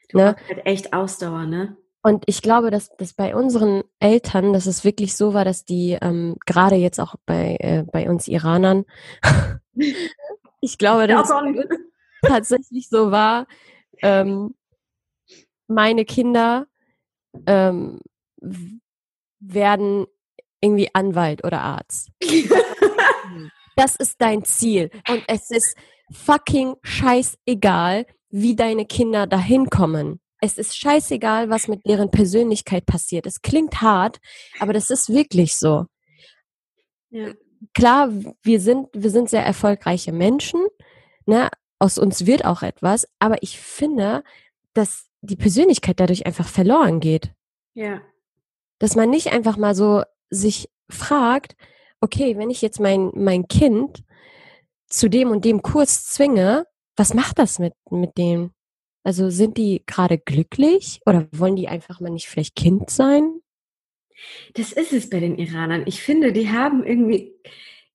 Du 0.08 0.20
ne? 0.20 0.38
halt 0.48 0.66
echt 0.66 0.94
Ausdauer, 0.94 1.46
ne? 1.46 1.76
Und 2.02 2.24
ich 2.26 2.42
glaube, 2.42 2.72
dass, 2.72 2.96
dass 2.96 3.14
bei 3.14 3.36
unseren 3.36 3.84
Eltern, 4.00 4.54
dass 4.54 4.66
es 4.66 4.86
wirklich 4.86 5.18
so 5.18 5.34
war, 5.34 5.44
dass 5.44 5.66
die 5.66 5.98
ähm, 6.02 6.38
gerade 6.46 6.76
jetzt 6.76 7.02
auch 7.02 7.16
bei, 7.26 7.58
äh, 7.60 7.84
bei 7.84 8.10
uns 8.10 8.30
Iranern, 8.30 8.86
ich 10.62 10.78
glaube, 10.78 11.08
dass 11.08 11.30
es 11.30 11.68
tatsächlich 12.22 12.88
so 12.88 13.12
war, 13.12 13.46
ähm, 14.02 14.56
meine 15.68 16.06
Kinder 16.06 16.68
ähm, 17.46 18.00
werden 19.40 20.06
irgendwie 20.62 20.90
Anwalt 20.94 21.44
oder 21.44 21.62
Arzt. 21.62 22.12
das 23.76 23.96
ist 23.96 24.16
dein 24.20 24.44
Ziel. 24.44 24.90
Und 25.08 25.24
es 25.28 25.52
ist 25.52 25.78
fucking 26.12 26.76
scheißegal, 26.84 28.06
wie 28.30 28.56
deine 28.56 28.86
Kinder 28.86 29.28
dahin 29.28 29.70
kommen. 29.70 30.20
Es 30.40 30.58
ist 30.58 30.78
scheißegal, 30.78 31.50
was 31.50 31.68
mit 31.68 31.86
deren 31.88 32.12
Persönlichkeit 32.12 32.86
passiert. 32.86 33.26
Es 33.26 33.42
klingt 33.42 33.82
hart, 33.82 34.20
aber 34.60 34.74
das 34.74 34.90
ist 34.90 35.10
wirklich 35.10 35.56
so. 35.56 35.86
Ja. 37.10 37.34
Klar, 37.74 38.10
wir 38.44 38.60
sind, 38.60 38.88
wir 38.94 39.10
sind 39.10 39.30
sehr 39.30 39.44
erfolgreiche 39.44 40.12
Menschen, 40.12 40.64
ne? 41.26 41.50
Aus 41.80 42.00
uns 42.00 42.26
wird 42.26 42.44
auch 42.44 42.64
etwas, 42.64 43.08
aber 43.20 43.42
ich 43.44 43.60
finde, 43.60 44.24
dass 44.74 45.10
die 45.22 45.36
Persönlichkeit 45.36 46.00
dadurch 46.00 46.26
einfach 46.26 46.48
verloren 46.48 47.00
geht. 47.00 47.32
Ja 47.76 48.02
dass 48.80 48.96
man 48.96 49.10
nicht 49.10 49.32
einfach 49.32 49.58
mal 49.58 49.76
so 49.76 50.04
sich 50.30 50.70
fragt, 50.90 51.56
okay, 52.02 52.38
wenn 52.38 52.50
ich 52.50 52.62
jetzt 52.62 52.80
mein, 52.80 53.12
mein 53.14 53.48
Kind 53.48 54.04
zu 54.88 55.10
dem 55.10 55.32
und 55.32 55.46
dem 55.46 55.62
Kurs 55.62 56.06
zwinge, 56.06 56.66
was 56.96 57.14
macht 57.14 57.40
das 57.40 57.60
mit, 57.60 57.74
mit 57.90 58.18
dem? 58.18 58.52
Also 59.04 59.30
sind 59.30 59.58
die 59.58 59.84
gerade 59.86 60.18
glücklich 60.18 61.00
oder 61.06 61.28
wollen 61.32 61.56
die 61.56 61.68
einfach 61.68 62.00
mal 62.00 62.10
nicht 62.10 62.28
vielleicht 62.28 62.56
Kind 62.56 62.90
sein? 62.90 63.42
Das 64.54 64.72
ist 64.72 64.94
es 64.94 65.10
bei 65.10 65.20
den 65.20 65.38
Iranern. 65.38 65.84
Ich 65.86 66.02
finde, 66.02 66.34
die 66.34 66.50
haben 66.50 66.84
irgendwie 66.84 67.34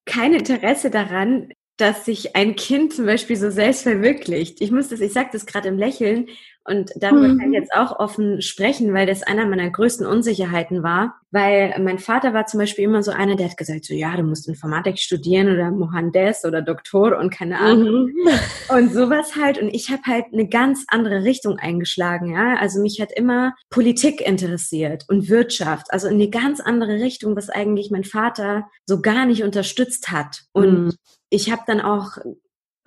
kein 0.05 0.33
Interesse 0.33 0.91
daran, 0.91 1.53
dass 1.77 2.05
sich 2.05 2.37
ein 2.37 2.55
Kind 2.55 2.93
zum 2.93 3.07
Beispiel 3.07 3.37
so 3.37 3.51
selbst 3.51 3.83
verwirklicht. 3.83 4.61
Ich 4.61 4.71
muss 4.71 4.89
das, 4.89 5.01
ich 5.01 5.13
sage 5.13 5.31
das 5.33 5.47
gerade 5.47 5.69
im 5.69 5.79
Lächeln, 5.79 6.29
und 6.65 6.93
darüber 6.97 7.29
mhm. 7.29 7.39
kann 7.39 7.53
ich 7.53 7.59
jetzt 7.59 7.75
auch 7.75 7.99
offen 7.99 8.41
sprechen, 8.41 8.95
weil 8.95 9.07
das 9.07 9.25
einer 9.25 9.47
meiner 9.47 9.69
größten 9.69 10.07
Unsicherheiten 10.07 10.83
war. 10.83 11.17
Weil 11.33 11.75
mein 11.81 11.99
Vater 11.99 12.35
war 12.35 12.47
zum 12.47 12.61
Beispiel 12.61 12.85
immer 12.85 13.03
so 13.03 13.11
einer, 13.11 13.37
der 13.37 13.49
hat 13.49 13.57
gesagt, 13.57 13.85
so 13.85 13.95
ja, 13.95 14.17
du 14.17 14.23
musst 14.23 14.47
Informatik 14.47 14.99
studieren 14.99 15.51
oder 15.53 15.71
Mohandes 15.71 16.45
oder 16.45 16.63
Doktor 16.63 17.19
und 17.19 17.31
keine 17.31 17.59
Ahnung. 17.59 18.07
Mhm. 18.07 18.29
Und 18.77 18.93
sowas 18.93 19.35
halt. 19.35 19.61
Und 19.61 19.71
ich 19.71 19.91
habe 19.91 20.03
halt 20.07 20.27
eine 20.33 20.49
ganz 20.49 20.85
andere 20.89 21.25
Richtung 21.25 21.59
eingeschlagen, 21.59 22.33
ja. 22.33 22.57
Also 22.57 22.81
mich 22.81 23.01
hat 23.01 23.11
immer 23.13 23.55
Politik 23.71 24.21
interessiert 24.21 25.05
und 25.09 25.29
Wirtschaft. 25.29 25.93
Also 25.93 26.07
in 26.07 26.15
eine 26.15 26.31
ganz 26.31 26.61
andere 26.61 27.01
Richtung, 27.01 27.35
was 27.35 27.51
eigentlich 27.51 27.91
mein 27.91 28.05
Vater 28.05 28.69
so 28.87 29.01
gar 29.01 29.27
nicht 29.27 29.43
unterstützt 29.43 30.13
hat. 30.13 30.43
Und 30.53 30.85
mhm. 30.85 30.93
ich 31.29 31.51
habe 31.51 31.63
dann 31.67 31.81
auch 31.81 32.19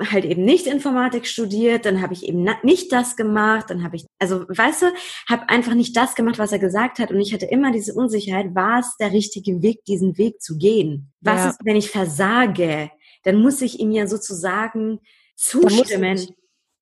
halt 0.01 0.25
eben 0.25 0.43
nicht 0.43 0.67
Informatik 0.67 1.25
studiert, 1.25 1.85
dann 1.85 2.01
habe 2.01 2.13
ich 2.13 2.23
eben 2.23 2.47
nicht 2.63 2.91
das 2.91 3.15
gemacht, 3.15 3.69
dann 3.69 3.83
habe 3.83 3.95
ich, 3.95 4.05
also 4.19 4.41
weißt 4.47 4.81
du, 4.83 4.85
habe 5.29 5.49
einfach 5.49 5.73
nicht 5.73 5.95
das 5.95 6.15
gemacht, 6.15 6.37
was 6.37 6.51
er 6.51 6.59
gesagt 6.59 6.99
hat 6.99 7.11
und 7.11 7.19
ich 7.19 7.33
hatte 7.33 7.45
immer 7.45 7.71
diese 7.71 7.93
Unsicherheit, 7.93 8.53
war 8.55 8.79
es 8.79 8.97
der 8.97 9.11
richtige 9.11 9.61
Weg, 9.61 9.85
diesen 9.85 10.17
Weg 10.17 10.41
zu 10.41 10.57
gehen? 10.57 11.13
Was 11.21 11.43
ja. 11.43 11.49
ist, 11.49 11.59
wenn 11.63 11.75
ich 11.75 11.89
versage? 11.89 12.89
Dann 13.23 13.41
muss 13.41 13.61
ich 13.61 13.79
ihm 13.79 13.91
ja 13.91 14.07
sozusagen 14.07 14.99
zustimmen. 15.35 16.19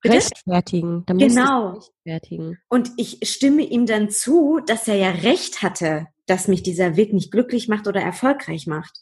Rechtfertigen. 0.05 1.03
Da 1.05 1.13
genau. 1.13 1.73
rechtfertigen. 1.73 2.57
Und 2.67 2.91
ich 2.97 3.19
stimme 3.23 3.61
ihm 3.61 3.85
dann 3.85 4.09
zu, 4.09 4.59
dass 4.65 4.87
er 4.87 4.95
ja 4.95 5.11
recht 5.11 5.61
hatte, 5.61 6.07
dass 6.25 6.47
mich 6.47 6.63
dieser 6.63 6.95
Weg 6.95 7.13
nicht 7.13 7.31
glücklich 7.31 7.67
macht 7.67 7.87
oder 7.87 8.01
erfolgreich 8.01 8.67
macht. 8.67 8.99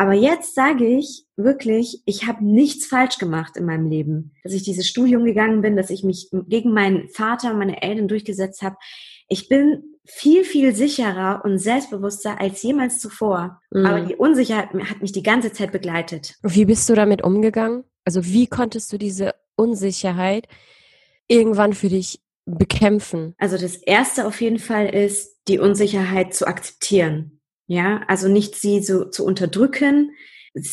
Aber 0.00 0.14
jetzt 0.14 0.54
sage 0.54 0.86
ich 0.86 1.26
wirklich, 1.36 2.00
ich 2.06 2.26
habe 2.26 2.42
nichts 2.42 2.86
falsch 2.86 3.18
gemacht 3.18 3.58
in 3.58 3.66
meinem 3.66 3.86
Leben. 3.86 4.32
Dass 4.42 4.54
ich 4.54 4.62
dieses 4.62 4.88
Studium 4.88 5.26
gegangen 5.26 5.60
bin, 5.60 5.76
dass 5.76 5.90
ich 5.90 6.04
mich 6.04 6.30
gegen 6.48 6.72
meinen 6.72 7.10
Vater 7.10 7.50
und 7.50 7.58
meine 7.58 7.82
Eltern 7.82 8.08
durchgesetzt 8.08 8.62
habe. 8.62 8.76
Ich 9.28 9.50
bin 9.50 9.98
viel, 10.06 10.44
viel 10.44 10.74
sicherer 10.74 11.42
und 11.44 11.58
selbstbewusster 11.58 12.40
als 12.40 12.62
jemals 12.62 12.98
zuvor. 12.98 13.60
Mhm. 13.70 13.84
Aber 13.84 14.00
die 14.00 14.16
Unsicherheit 14.16 14.70
hat 14.88 15.02
mich 15.02 15.12
die 15.12 15.22
ganze 15.22 15.52
Zeit 15.52 15.70
begleitet. 15.70 16.34
Wie 16.42 16.64
bist 16.64 16.88
du 16.88 16.94
damit 16.94 17.22
umgegangen? 17.22 17.84
Also 18.06 18.24
wie 18.24 18.46
konntest 18.46 18.90
du 18.94 18.96
diese 18.96 19.34
Unsicherheit 19.54 20.48
irgendwann 21.28 21.74
für 21.74 21.90
dich 21.90 22.22
bekämpfen? 22.46 23.34
Also 23.36 23.58
das 23.58 23.76
Erste 23.76 24.26
auf 24.26 24.40
jeden 24.40 24.60
Fall 24.60 24.86
ist, 24.86 25.36
die 25.46 25.58
Unsicherheit 25.58 26.32
zu 26.32 26.46
akzeptieren. 26.46 27.39
Ja, 27.70 28.02
also 28.08 28.26
nicht 28.26 28.56
sie 28.56 28.82
so 28.82 29.04
zu 29.04 29.24
unterdrücken, 29.24 30.10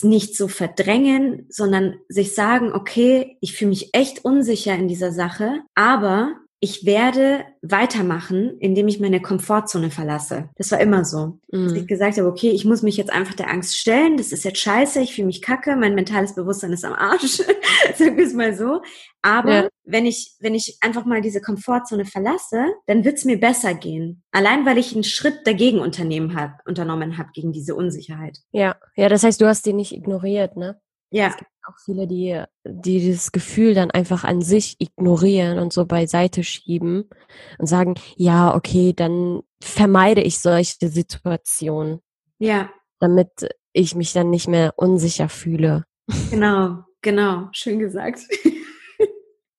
nicht 0.01 0.35
so 0.35 0.47
verdrängen, 0.47 1.45
sondern 1.47 1.99
sich 2.09 2.33
sagen, 2.33 2.73
okay, 2.73 3.37
ich 3.39 3.53
fühle 3.55 3.69
mich 3.69 3.93
echt 3.93 4.25
unsicher 4.25 4.73
in 4.73 4.87
dieser 4.87 5.11
Sache, 5.11 5.61
aber 5.75 6.33
ich 6.59 6.85
werde 6.85 7.45
weitermachen, 7.61 8.57
indem 8.59 8.87
ich 8.87 8.99
meine 8.99 9.21
Komfortzone 9.21 9.91
verlasse. 9.91 10.49
Das 10.55 10.71
war 10.71 10.79
immer 10.79 11.05
so. 11.05 11.39
Mhm. 11.51 11.65
Dass 11.65 11.73
ich 11.73 11.87
gesagt 11.87 12.17
habe, 12.17 12.27
okay, 12.27 12.49
ich 12.49 12.65
muss 12.65 12.81
mich 12.81 12.97
jetzt 12.97 13.11
einfach 13.11 13.35
der 13.35 13.51
Angst 13.51 13.77
stellen, 13.77 14.17
das 14.17 14.31
ist 14.31 14.43
jetzt 14.43 14.59
scheiße, 14.59 14.99
ich 14.99 15.13
fühle 15.13 15.27
mich 15.27 15.43
kacke, 15.43 15.75
mein 15.75 15.93
mentales 15.93 16.33
Bewusstsein 16.33 16.73
ist 16.73 16.83
am 16.83 16.93
Arsch, 16.93 17.41
sagen 17.95 18.17
wir 18.17 18.25
es 18.25 18.33
mal 18.33 18.55
so. 18.55 18.81
Aber 19.21 19.53
ja. 19.53 19.69
wenn 19.83 20.07
ich, 20.07 20.35
wenn 20.39 20.55
ich 20.55 20.77
einfach 20.81 21.05
mal 21.05 21.21
diese 21.21 21.41
Komfortzone 21.41 22.05
verlasse, 22.05 22.65
dann 22.87 23.05
wird 23.05 23.17
es 23.17 23.25
mir 23.25 23.39
besser 23.39 23.75
gehen. 23.75 24.23
Allein 24.31 24.65
weil 24.65 24.79
ich 24.79 24.93
einen 24.93 25.03
Schritt 25.03 25.45
dagegen 25.45 25.79
unternehmen 25.79 26.35
hab, 26.35 26.65
unternommen 26.67 27.19
habe 27.19 27.29
gegen 27.33 27.51
diese 27.51 27.75
Unsicherheit. 27.75 28.39
Ja, 28.51 28.77
ja, 28.95 29.09
das 29.09 29.23
heißt, 29.23 29.39
du 29.39 29.45
hast 29.45 29.65
die 29.67 29.73
nicht 29.73 29.91
ignoriert, 29.91 30.57
ne? 30.57 30.79
Ja. 31.09 31.27
Es 31.27 31.37
gibt 31.37 31.51
auch 31.67 31.77
viele, 31.83 32.07
die, 32.07 32.41
die 32.65 32.99
dieses 32.99 33.31
Gefühl 33.31 33.73
dann 33.73 33.91
einfach 33.91 34.23
an 34.23 34.41
sich 34.41 34.75
ignorieren 34.79 35.59
und 35.59 35.73
so 35.73 35.85
beiseite 35.85 36.43
schieben 36.43 37.09
und 37.57 37.67
sagen, 37.67 37.95
ja, 38.15 38.55
okay, 38.55 38.93
dann 38.93 39.41
vermeide 39.61 40.21
ich 40.21 40.39
solche 40.39 40.89
Situationen. 40.89 42.01
Ja. 42.39 42.69
Damit 42.99 43.49
ich 43.73 43.95
mich 43.95 44.13
dann 44.13 44.29
nicht 44.29 44.47
mehr 44.47 44.73
unsicher 44.77 45.29
fühle. 45.29 45.85
Genau, 46.29 46.83
genau. 47.01 47.49
Schön 47.51 47.79
gesagt. 47.79 48.21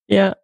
ja. 0.07 0.37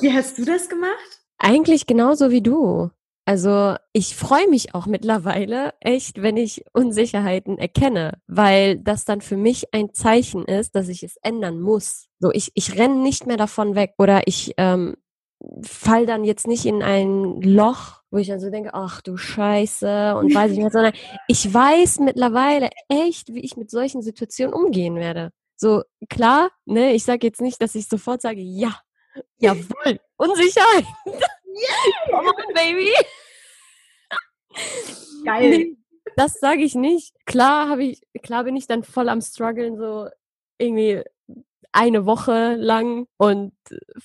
Wie 0.00 0.12
hast 0.12 0.38
du 0.38 0.44
das 0.44 0.68
gemacht? 0.68 1.20
Eigentlich 1.38 1.86
genauso 1.86 2.30
wie 2.30 2.42
du. 2.42 2.90
Also 3.28 3.76
ich 3.92 4.16
freue 4.16 4.48
mich 4.48 4.74
auch 4.74 4.86
mittlerweile 4.86 5.74
echt, 5.80 6.22
wenn 6.22 6.38
ich 6.38 6.64
Unsicherheiten 6.72 7.58
erkenne, 7.58 8.22
weil 8.26 8.78
das 8.78 9.04
dann 9.04 9.20
für 9.20 9.36
mich 9.36 9.74
ein 9.74 9.92
Zeichen 9.92 10.46
ist, 10.46 10.74
dass 10.74 10.88
ich 10.88 11.02
es 11.02 11.18
ändern 11.18 11.60
muss. 11.60 12.06
So, 12.20 12.32
ich, 12.32 12.52
ich 12.54 12.78
renne 12.78 13.02
nicht 13.02 13.26
mehr 13.26 13.36
davon 13.36 13.74
weg 13.74 13.92
oder 13.98 14.22
ich 14.24 14.54
ähm, 14.56 14.96
fall 15.60 16.06
dann 16.06 16.24
jetzt 16.24 16.46
nicht 16.46 16.64
in 16.64 16.82
ein 16.82 17.42
Loch, 17.42 18.00
wo 18.10 18.16
ich 18.16 18.28
dann 18.28 18.40
so 18.40 18.48
denke, 18.48 18.72
ach 18.72 19.02
du 19.02 19.18
Scheiße 19.18 20.16
und 20.16 20.34
weiß 20.34 20.52
ich 20.52 20.58
nicht, 20.58 20.72
sondern 20.72 20.94
ich 21.26 21.52
weiß 21.52 21.98
mittlerweile 22.00 22.70
echt, 22.88 23.34
wie 23.34 23.40
ich 23.40 23.58
mit 23.58 23.70
solchen 23.70 24.00
Situationen 24.00 24.54
umgehen 24.54 24.96
werde. 24.96 25.32
So, 25.54 25.82
klar, 26.08 26.48
ne, 26.64 26.94
ich 26.94 27.04
sage 27.04 27.26
jetzt 27.26 27.42
nicht, 27.42 27.60
dass 27.60 27.74
ich 27.74 27.88
sofort 27.88 28.22
sage, 28.22 28.40
ja, 28.40 28.80
jawohl, 29.36 30.00
Unsicherheit. 30.16 30.86
Yeah. 31.58 32.10
Come 32.10 32.28
on, 32.28 32.54
baby. 32.54 32.92
Geil. 35.24 35.50
Nee, 35.50 35.76
das 36.16 36.34
sage 36.40 36.62
ich 36.62 36.74
nicht. 36.74 37.14
Klar 37.26 37.68
habe 37.68 37.84
ich, 37.84 38.00
klar 38.22 38.44
bin 38.44 38.56
ich 38.56 38.66
dann 38.66 38.82
voll 38.84 39.08
am 39.08 39.20
struggeln, 39.20 39.76
so 39.76 40.08
irgendwie 40.58 41.02
eine 41.72 42.06
Woche 42.06 42.54
lang 42.54 43.06
und 43.18 43.52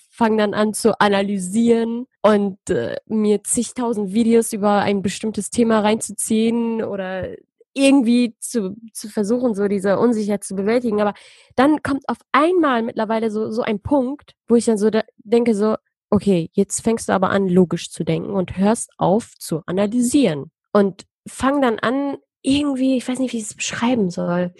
fange 0.09 0.37
dann 0.37 0.53
an 0.53 0.73
zu 0.73 0.99
analysieren 0.99 2.07
und 2.21 2.57
äh, 2.69 2.97
mir 3.07 3.43
zigtausend 3.43 4.13
Videos 4.13 4.53
über 4.53 4.79
ein 4.81 5.01
bestimmtes 5.01 5.49
Thema 5.49 5.79
reinzuziehen 5.79 6.83
oder 6.83 7.29
irgendwie 7.73 8.35
zu, 8.39 8.75
zu 8.93 9.09
versuchen, 9.09 9.55
so 9.55 9.67
diese 9.67 9.97
Unsicherheit 9.97 10.43
zu 10.43 10.55
bewältigen. 10.55 11.01
Aber 11.01 11.13
dann 11.55 11.81
kommt 11.81 12.07
auf 12.07 12.19
einmal 12.31 12.83
mittlerweile 12.83 13.31
so, 13.31 13.49
so 13.49 13.63
ein 13.63 13.79
Punkt, 13.79 14.33
wo 14.47 14.55
ich 14.55 14.65
dann 14.65 14.77
so 14.77 14.91
denke, 15.23 15.55
so, 15.55 15.75
okay, 16.13 16.51
jetzt 16.53 16.81
fängst 16.81 17.09
du 17.09 17.13
aber 17.13 17.31
an, 17.31 17.49
logisch 17.49 17.89
zu 17.89 18.03
denken 18.03 18.29
und 18.29 18.55
hörst 18.55 18.91
auf 18.97 19.33
zu 19.39 19.63
analysieren. 19.65 20.51
Und 20.71 21.07
fang 21.27 21.59
dann 21.59 21.79
an, 21.79 22.17
irgendwie, 22.43 22.97
ich 22.97 23.07
weiß 23.07 23.17
nicht, 23.17 23.33
wie 23.33 23.37
ich 23.37 23.45
es 23.45 23.55
beschreiben 23.55 24.11
soll. 24.11 24.53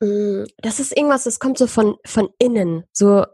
Mm, 0.00 0.44
das 0.56 0.80
ist 0.80 0.96
irgendwas, 0.96 1.24
das 1.24 1.38
kommt 1.38 1.58
so 1.58 1.66
von, 1.66 1.98
von 2.06 2.30
innen. 2.38 2.84
So, 2.92 3.26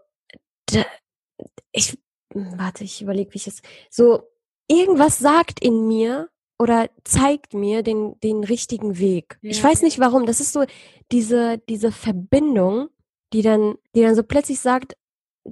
ich, 1.71 1.97
warte, 2.35 2.83
ich 2.83 3.01
überlege, 3.01 3.33
wie 3.33 3.39
ich 3.39 3.47
es, 3.47 3.63
so, 3.89 4.29
irgendwas 4.67 5.21
sagt 5.21 5.61
in 5.63 5.87
mir 5.87 6.31
oder 6.59 6.91
zeigt 7.05 7.55
mir 7.55 7.85
den, 7.85 8.19
den 8.25 8.43
richtigen 8.43 8.99
Weg. 8.99 9.39
Ja. 9.41 9.51
Ich 9.53 9.63
weiß 9.63 9.83
nicht 9.83 10.01
warum. 10.01 10.27
Das 10.27 10.41
ist 10.41 10.53
so 10.53 10.65
diese, 11.13 11.59
diese 11.69 11.93
Verbindung, 11.93 12.89
die 13.33 13.43
dann, 13.43 13.77
die 13.95 14.03
dann 14.03 14.17
so 14.17 14.25
plötzlich 14.25 14.59
sagt, 14.59 14.97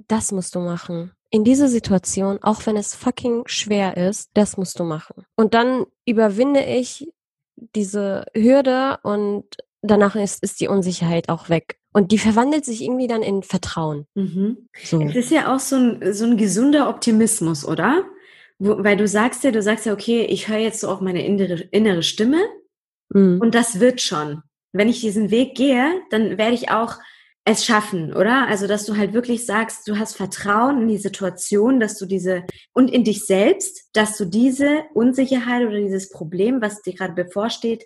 das 0.07 0.31
musst 0.31 0.55
du 0.55 0.59
machen. 0.59 1.11
In 1.29 1.43
dieser 1.43 1.67
Situation, 1.67 2.39
auch 2.41 2.65
wenn 2.65 2.77
es 2.77 2.95
fucking 2.95 3.43
schwer 3.47 3.97
ist, 3.97 4.29
das 4.33 4.57
musst 4.57 4.79
du 4.79 4.83
machen. 4.83 5.25
Und 5.35 5.53
dann 5.53 5.85
überwinde 6.05 6.63
ich 6.63 7.11
diese 7.55 8.25
Hürde 8.33 8.99
und 9.03 9.45
danach 9.81 10.15
ist, 10.15 10.43
ist 10.43 10.59
die 10.61 10.67
Unsicherheit 10.67 11.29
auch 11.29 11.49
weg. 11.49 11.77
Und 11.93 12.11
die 12.11 12.17
verwandelt 12.17 12.65
sich 12.65 12.81
irgendwie 12.81 13.07
dann 13.07 13.23
in 13.23 13.43
Vertrauen. 13.43 14.05
Mhm. 14.15 14.67
So. 14.83 15.01
Es 15.01 15.15
ist 15.15 15.31
ja 15.31 15.53
auch 15.53 15.59
so 15.59 15.77
ein, 15.77 16.13
so 16.13 16.25
ein 16.25 16.37
gesunder 16.37 16.89
Optimismus, 16.89 17.65
oder? 17.65 18.03
Wo, 18.59 18.83
weil 18.83 18.97
du 18.97 19.07
sagst 19.07 19.43
ja, 19.43 19.51
du 19.51 19.61
sagst 19.61 19.85
ja, 19.85 19.93
okay, 19.93 20.25
ich 20.25 20.47
höre 20.47 20.57
jetzt 20.57 20.81
so 20.81 20.89
auf 20.89 21.01
meine 21.01 21.25
innere, 21.25 21.61
innere 21.71 22.03
Stimme 22.03 22.41
mhm. 23.09 23.39
und 23.41 23.55
das 23.55 23.79
wird 23.79 24.01
schon. 24.01 24.41
Wenn 24.73 24.89
ich 24.89 24.99
diesen 24.99 25.31
Weg 25.31 25.55
gehe, 25.55 26.01
dann 26.09 26.37
werde 26.37 26.53
ich 26.53 26.69
auch 26.69 26.95
es 27.47 27.63
schaffen, 27.63 28.11
oder? 28.13 28.47
Also, 28.47 28.65
dass 28.65 28.85
du 28.85 28.97
halt 28.97 29.13
wirklich 29.13 29.45
sagst, 29.45 29.87
du 29.87 29.97
hast 29.99 30.17
Vertrauen 30.17 30.81
in 30.81 30.87
die 30.87 30.97
Situation, 30.97 31.79
dass 31.79 31.97
du 31.97 32.07
diese 32.07 32.43
und 32.73 32.89
in 32.89 33.03
dich 33.03 33.25
selbst, 33.25 33.89
dass 33.93 34.17
du 34.17 34.25
diese 34.25 34.81
Unsicherheit 34.95 35.65
oder 35.65 35.77
dieses 35.77 36.09
Problem, 36.09 36.59
was 36.61 36.81
dir 36.81 36.93
gerade 36.93 37.13
bevorsteht, 37.13 37.85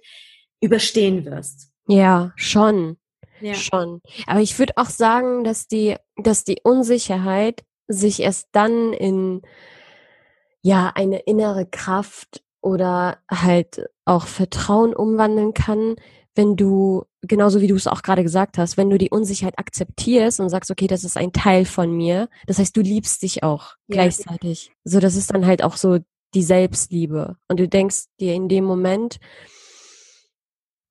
überstehen 0.61 1.25
wirst. 1.25 1.71
Ja, 1.87 2.31
schon. 2.37 2.97
Ja. 3.41 3.53
Schon. 3.53 4.01
Aber 4.27 4.39
ich 4.39 4.57
würde 4.59 4.73
auch 4.77 4.89
sagen, 4.89 5.43
dass 5.43 5.67
die, 5.67 5.95
dass 6.17 6.45
die 6.45 6.59
Unsicherheit 6.63 7.63
sich 7.87 8.21
erst 8.21 8.47
dann 8.53 8.93
in, 8.93 9.41
ja, 10.61 10.91
eine 10.95 11.19
innere 11.19 11.65
Kraft 11.65 12.43
oder 12.61 13.19
halt 13.29 13.89
auch 14.05 14.25
Vertrauen 14.27 14.93
umwandeln 14.93 15.53
kann, 15.53 15.95
wenn 16.35 16.55
du, 16.55 17.03
genauso 17.21 17.61
wie 17.61 17.67
du 17.67 17.75
es 17.75 17.87
auch 17.87 18.01
gerade 18.01 18.23
gesagt 18.23 18.57
hast, 18.57 18.77
wenn 18.77 18.89
du 18.89 18.97
die 18.97 19.09
Unsicherheit 19.09 19.57
akzeptierst 19.57 20.39
und 20.39 20.49
sagst, 20.49 20.71
okay, 20.71 20.87
das 20.87 21.03
ist 21.03 21.17
ein 21.17 21.33
Teil 21.33 21.65
von 21.65 21.91
mir, 21.91 22.29
das 22.47 22.59
heißt, 22.59 22.75
du 22.75 22.81
liebst 22.81 23.21
dich 23.21 23.43
auch 23.43 23.75
ja. 23.87 23.95
gleichzeitig. 23.95 24.71
So, 24.83 24.99
das 24.99 25.15
ist 25.15 25.33
dann 25.33 25.45
halt 25.45 25.63
auch 25.63 25.75
so 25.75 25.99
die 26.33 26.43
Selbstliebe. 26.43 27.37
Und 27.47 27.59
du 27.59 27.67
denkst 27.67 28.05
dir 28.19 28.33
in 28.33 28.47
dem 28.47 28.63
Moment, 28.63 29.19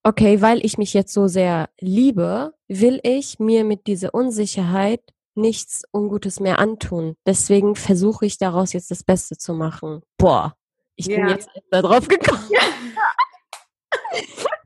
okay, 0.02 0.40
weil 0.42 0.64
ich 0.64 0.78
mich 0.78 0.94
jetzt 0.94 1.12
so 1.12 1.28
sehr 1.28 1.70
liebe, 1.80 2.54
will 2.66 3.00
ich 3.02 3.38
mir 3.38 3.64
mit 3.64 3.86
dieser 3.86 4.14
Unsicherheit 4.14 5.02
nichts 5.34 5.84
Ungutes 5.92 6.40
mehr 6.40 6.58
antun. 6.58 7.14
Deswegen 7.26 7.76
versuche 7.76 8.26
ich 8.26 8.38
daraus 8.38 8.72
jetzt 8.72 8.90
das 8.90 9.04
Beste 9.04 9.36
zu 9.36 9.54
machen. 9.54 10.02
Boah, 10.16 10.56
ich 10.96 11.06
ja. 11.06 11.16
bin 11.16 11.28
jetzt 11.28 11.48
da 11.70 11.80
drauf 11.80 12.08
gekommen. 12.08 12.44
Ja. 12.50 12.60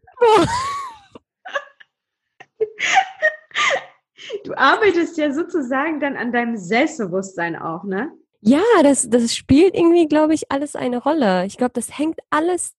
Du 4.45 4.55
arbeitest 4.55 5.19
ja 5.19 5.33
sozusagen 5.33 6.01
dann 6.01 6.17
an 6.17 6.33
deinem 6.33 6.57
Selbstbewusstsein 6.57 7.57
auch, 7.57 7.85
ne? 7.85 8.13
Ja, 8.41 8.63
das, 8.83 9.09
das 9.09 9.35
spielt 9.35 9.75
irgendwie, 9.75 10.09
glaube 10.09 10.35
ich, 10.35 10.51
alles 10.51 10.75
eine 10.75 10.99
Rolle. 10.99 11.47
Ich 11.47 11.57
glaube, 11.57 11.73
das 11.75 11.97
hängt 11.97 12.19
alles, 12.31 12.75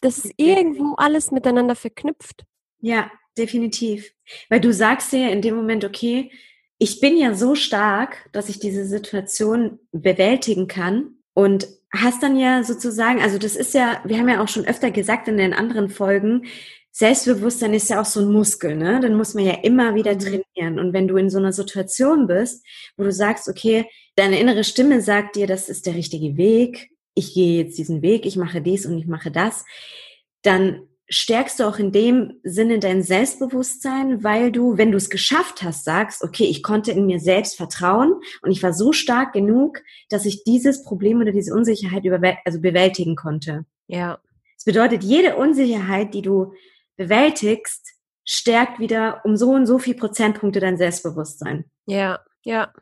das 0.00 0.18
ist 0.18 0.34
irgendwo 0.36 0.94
alles 0.94 1.32
miteinander 1.32 1.74
verknüpft. 1.74 2.44
Ja, 2.80 3.10
definitiv. 3.36 4.12
Weil 4.48 4.60
du 4.60 4.72
sagst 4.72 5.12
ja 5.12 5.28
in 5.28 5.42
dem 5.42 5.56
Moment, 5.56 5.84
okay, 5.84 6.30
ich 6.78 7.00
bin 7.00 7.16
ja 7.16 7.34
so 7.34 7.54
stark, 7.54 8.28
dass 8.32 8.48
ich 8.48 8.60
diese 8.60 8.84
Situation 8.84 9.80
bewältigen 9.92 10.68
kann 10.68 11.15
und 11.36 11.68
hast 11.92 12.22
dann 12.22 12.38
ja 12.38 12.64
sozusagen, 12.64 13.20
also 13.20 13.36
das 13.36 13.56
ist 13.56 13.74
ja, 13.74 14.00
wir 14.04 14.18
haben 14.18 14.28
ja 14.28 14.42
auch 14.42 14.48
schon 14.48 14.64
öfter 14.64 14.90
gesagt 14.90 15.28
in 15.28 15.36
den 15.36 15.52
anderen 15.52 15.90
Folgen, 15.90 16.46
Selbstbewusstsein 16.92 17.74
ist 17.74 17.90
ja 17.90 18.00
auch 18.00 18.06
so 18.06 18.20
ein 18.20 18.32
Muskel, 18.32 18.74
ne? 18.74 19.00
Den 19.00 19.16
muss 19.16 19.34
man 19.34 19.44
ja 19.44 19.52
immer 19.62 19.94
wieder 19.94 20.14
mhm. 20.14 20.18
trainieren. 20.18 20.78
Und 20.78 20.94
wenn 20.94 21.06
du 21.06 21.18
in 21.18 21.28
so 21.28 21.36
einer 21.36 21.52
Situation 21.52 22.26
bist, 22.26 22.64
wo 22.96 23.04
du 23.04 23.12
sagst, 23.12 23.50
okay, 23.50 23.84
deine 24.14 24.40
innere 24.40 24.64
Stimme 24.64 25.02
sagt 25.02 25.36
dir, 25.36 25.46
das 25.46 25.68
ist 25.68 25.84
der 25.84 25.94
richtige 25.94 26.38
Weg, 26.38 26.88
ich 27.12 27.34
gehe 27.34 27.62
jetzt 27.62 27.76
diesen 27.76 28.00
Weg, 28.00 28.24
ich 28.24 28.36
mache 28.36 28.62
dies 28.62 28.86
und 28.86 28.96
ich 28.96 29.06
mache 29.06 29.30
das, 29.30 29.66
dann 30.40 30.88
stärkst 31.08 31.60
du 31.60 31.64
auch 31.64 31.78
in 31.78 31.92
dem 31.92 32.40
Sinne 32.42 32.78
dein 32.78 33.02
Selbstbewusstsein, 33.02 34.24
weil 34.24 34.50
du, 34.50 34.76
wenn 34.76 34.90
du 34.90 34.96
es 34.96 35.10
geschafft 35.10 35.62
hast, 35.62 35.84
sagst, 35.84 36.22
okay, 36.22 36.44
ich 36.44 36.62
konnte 36.62 36.92
in 36.92 37.06
mir 37.06 37.20
selbst 37.20 37.56
vertrauen 37.56 38.14
und 38.42 38.50
ich 38.50 38.62
war 38.62 38.72
so 38.72 38.92
stark 38.92 39.32
genug, 39.32 39.80
dass 40.08 40.26
ich 40.26 40.44
dieses 40.44 40.84
Problem 40.84 41.20
oder 41.20 41.32
diese 41.32 41.54
Unsicherheit 41.54 42.04
also 42.44 42.60
bewältigen 42.60 43.14
konnte. 43.14 43.64
Ja. 43.86 44.18
Das 44.56 44.64
bedeutet, 44.64 45.04
jede 45.04 45.36
Unsicherheit, 45.36 46.14
die 46.14 46.22
du 46.22 46.54
bewältigst, 46.96 47.94
stärkt 48.24 48.80
wieder 48.80 49.20
um 49.24 49.36
so 49.36 49.50
und 49.50 49.66
so 49.66 49.78
viel 49.78 49.94
Prozentpunkte 49.94 50.58
dein 50.58 50.76
Selbstbewusstsein. 50.76 51.66
Ja, 51.86 52.20
ja. 52.44 52.72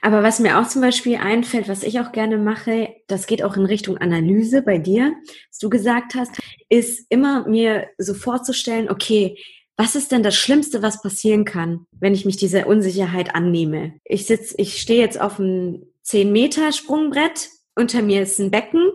Aber 0.00 0.22
was 0.22 0.40
mir 0.40 0.58
auch 0.58 0.66
zum 0.68 0.80
Beispiel 0.80 1.16
einfällt, 1.16 1.68
was 1.68 1.82
ich 1.82 2.00
auch 2.00 2.12
gerne 2.12 2.38
mache, 2.38 2.94
das 3.08 3.26
geht 3.26 3.42
auch 3.42 3.56
in 3.56 3.66
Richtung 3.66 3.98
Analyse 3.98 4.62
bei 4.62 4.78
dir, 4.78 5.12
was 5.50 5.58
du 5.58 5.68
gesagt 5.68 6.14
hast, 6.14 6.38
ist 6.68 7.06
immer 7.10 7.46
mir 7.46 7.88
so 7.98 8.14
vorzustellen, 8.14 8.90
okay, 8.90 9.36
was 9.76 9.94
ist 9.94 10.12
denn 10.12 10.22
das 10.22 10.36
Schlimmste, 10.36 10.82
was 10.82 11.02
passieren 11.02 11.44
kann, 11.44 11.86
wenn 11.92 12.14
ich 12.14 12.26
mich 12.26 12.36
dieser 12.36 12.66
Unsicherheit 12.66 13.34
annehme? 13.34 13.94
Ich 14.04 14.26
sitze, 14.26 14.54
ich 14.58 14.80
stehe 14.80 15.00
jetzt 15.00 15.20
auf 15.20 15.36
dem 15.36 15.86
10 16.02 16.32
Meter 16.32 16.72
Sprungbrett, 16.72 17.48
unter 17.74 18.02
mir 18.02 18.22
ist 18.22 18.38
ein 18.38 18.50
Becken 18.50 18.90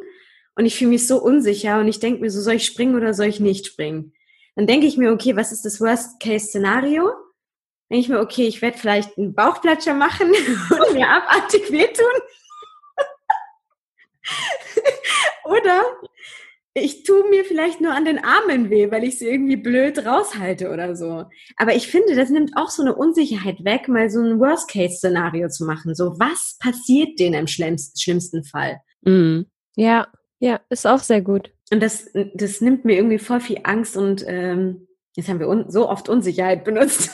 und 0.55 0.65
ich 0.65 0.75
fühle 0.75 0.91
mich 0.91 1.07
so 1.07 1.21
unsicher 1.21 1.79
und 1.79 1.87
ich 1.87 1.99
denke 1.99 2.21
mir 2.21 2.29
so, 2.29 2.41
soll 2.41 2.55
ich 2.55 2.65
springen 2.65 2.95
oder 2.95 3.13
soll 3.13 3.27
ich 3.27 3.39
nicht 3.39 3.65
springen? 3.65 4.13
Dann 4.55 4.67
denke 4.67 4.85
ich 4.87 4.97
mir, 4.97 5.11
okay, 5.11 5.35
was 5.35 5.51
ist 5.51 5.65
das 5.65 5.81
Worst-Case-Szenario? 5.81 7.09
Denke 7.89 8.01
ich 8.01 8.09
mir, 8.09 8.19
okay, 8.19 8.47
ich 8.47 8.61
werde 8.61 8.77
vielleicht 8.77 9.17
einen 9.17 9.35
Bauchplatscher 9.35 9.93
machen 9.93 10.29
und 10.69 10.93
mir 10.93 11.07
abartig 11.07 11.71
wehtun. 11.71 12.05
oder 15.45 15.83
ich 16.77 17.03
tue 17.03 17.29
mir 17.29 17.45
vielleicht 17.45 17.79
nur 17.79 17.93
an 17.93 18.03
den 18.03 18.19
Armen 18.23 18.69
weh, 18.69 18.91
weil 18.91 19.05
ich 19.05 19.17
sie 19.17 19.29
irgendwie 19.29 19.55
blöd 19.55 20.05
raushalte 20.05 20.71
oder 20.71 20.95
so. 20.95 21.23
Aber 21.55 21.73
ich 21.73 21.87
finde, 21.87 22.15
das 22.15 22.29
nimmt 22.29 22.57
auch 22.57 22.69
so 22.69 22.81
eine 22.81 22.95
Unsicherheit 22.95 23.63
weg, 23.63 23.87
mal 23.87 24.09
so 24.09 24.19
ein 24.19 24.39
Worst-Case-Szenario 24.39 25.47
zu 25.47 25.65
machen. 25.65 25.95
So, 25.95 26.19
was 26.19 26.57
passiert 26.59 27.17
denen 27.17 27.35
im 27.35 27.47
schlimmsten 27.47 28.43
Fall? 28.43 28.81
Mm. 29.03 29.43
Ja, 29.77 30.07
ja, 30.39 30.59
ist 30.69 30.85
auch 30.85 30.99
sehr 30.99 31.21
gut. 31.21 31.51
Und 31.71 31.81
das, 31.81 32.09
das 32.33 32.59
nimmt 32.59 32.83
mir 32.83 32.97
irgendwie 32.97 33.19
voll 33.19 33.39
viel 33.39 33.59
Angst 33.63 33.95
und 33.95 34.25
ähm, 34.27 34.87
jetzt 35.15 35.29
haben 35.29 35.39
wir 35.39 35.65
so 35.69 35.89
oft 35.89 36.09
Unsicherheit 36.09 36.65
benutzt 36.65 37.11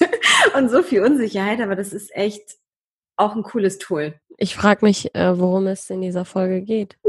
und 0.58 0.70
so 0.70 0.84
viel 0.84 1.02
Unsicherheit, 1.04 1.62
aber 1.62 1.76
das 1.76 1.94
ist 1.94 2.16
echt 2.16 2.58
auch 3.18 3.36
ein 3.36 3.44
cooles 3.44 3.78
Tool. 3.78 4.16
Ich 4.38 4.56
frage 4.56 4.86
mich, 4.86 5.14
äh, 5.14 5.38
worum 5.38 5.68
es 5.68 5.90
in 5.90 6.02
dieser 6.02 6.26
Folge 6.26 6.62
geht. 6.62 6.98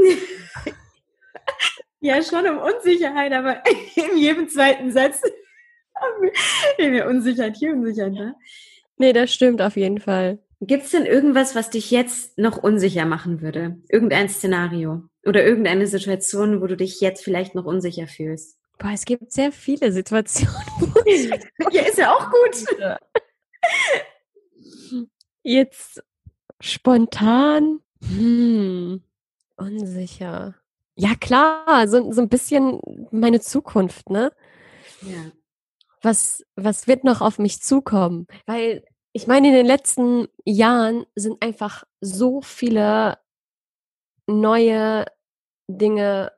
Ja, 2.03 2.21
schon 2.21 2.45
um 2.45 2.57
Unsicherheit, 2.57 3.31
aber 3.31 3.63
in 3.95 4.17
jedem 4.17 4.49
zweiten 4.49 4.91
Satz 4.91 5.21
haben 5.95 6.91
wir 6.91 7.07
Unsicherheit 7.07 7.55
hier, 7.55 7.71
Unsicherheit 7.71 8.13
da. 8.17 8.33
Nee, 8.97 9.13
das 9.13 9.33
stimmt 9.33 9.61
auf 9.61 9.77
jeden 9.77 10.01
Fall. 10.01 10.39
Gibt 10.59 10.83
es 10.83 10.91
denn 10.91 11.05
irgendwas, 11.05 11.55
was 11.55 11.69
dich 11.69 11.91
jetzt 11.91 12.37
noch 12.37 12.57
unsicher 12.57 13.05
machen 13.05 13.41
würde? 13.41 13.77
Irgendein 13.87 14.27
Szenario 14.27 15.03
oder 15.25 15.45
irgendeine 15.45 15.87
Situation, 15.87 16.61
wo 16.61 16.67
du 16.67 16.75
dich 16.75 16.99
jetzt 16.99 17.23
vielleicht 17.23 17.55
noch 17.55 17.63
unsicher 17.63 18.07
fühlst? 18.07 18.57
Boah, 18.79 18.91
es 18.93 19.05
gibt 19.05 19.31
sehr 19.31 19.53
viele 19.53 19.93
Situationen. 19.93 20.55
ja, 21.71 21.83
ist 21.83 21.97
ja 21.97 22.13
auch 22.13 22.29
gut. 22.29 22.65
Jetzt 25.43 26.01
spontan. 26.59 27.79
Hm, 28.01 29.03
unsicher. 29.57 30.55
Ja, 30.95 31.15
klar, 31.15 31.87
so, 31.87 32.11
so 32.11 32.21
ein 32.21 32.29
bisschen 32.29 32.79
meine 33.11 33.41
Zukunft, 33.41 34.09
ne? 34.09 34.31
Ja. 35.01 35.31
Was, 36.01 36.45
was 36.55 36.87
wird 36.87 37.03
noch 37.03 37.21
auf 37.21 37.39
mich 37.39 37.61
zukommen? 37.61 38.27
Weil 38.45 38.83
ich 39.13 39.27
meine, 39.27 39.47
in 39.49 39.53
den 39.53 39.65
letzten 39.65 40.27
Jahren 40.45 41.05
sind 41.15 41.41
einfach 41.41 41.83
so 42.01 42.41
viele 42.41 43.17
neue 44.27 45.05
Dinge 45.67 46.31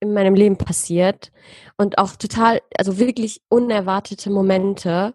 in 0.00 0.14
meinem 0.14 0.34
Leben 0.34 0.56
passiert 0.56 1.30
und 1.76 1.98
auch 1.98 2.16
total, 2.16 2.62
also 2.76 2.98
wirklich 2.98 3.42
unerwartete 3.48 4.30
Momente, 4.30 5.14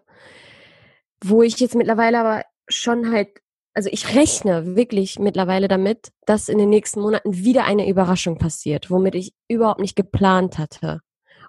wo 1.24 1.42
ich 1.42 1.58
jetzt 1.58 1.74
mittlerweile 1.74 2.20
aber 2.20 2.44
schon 2.68 3.12
halt 3.12 3.28
also 3.76 3.90
ich 3.92 4.14
rechne 4.14 4.74
wirklich 4.74 5.18
mittlerweile 5.18 5.68
damit, 5.68 6.10
dass 6.24 6.48
in 6.48 6.56
den 6.56 6.70
nächsten 6.70 6.98
Monaten 7.02 7.36
wieder 7.36 7.64
eine 7.64 7.86
Überraschung 7.86 8.38
passiert, 8.38 8.90
womit 8.90 9.14
ich 9.14 9.34
überhaupt 9.48 9.80
nicht 9.80 9.96
geplant 9.96 10.56
hatte. 10.56 11.02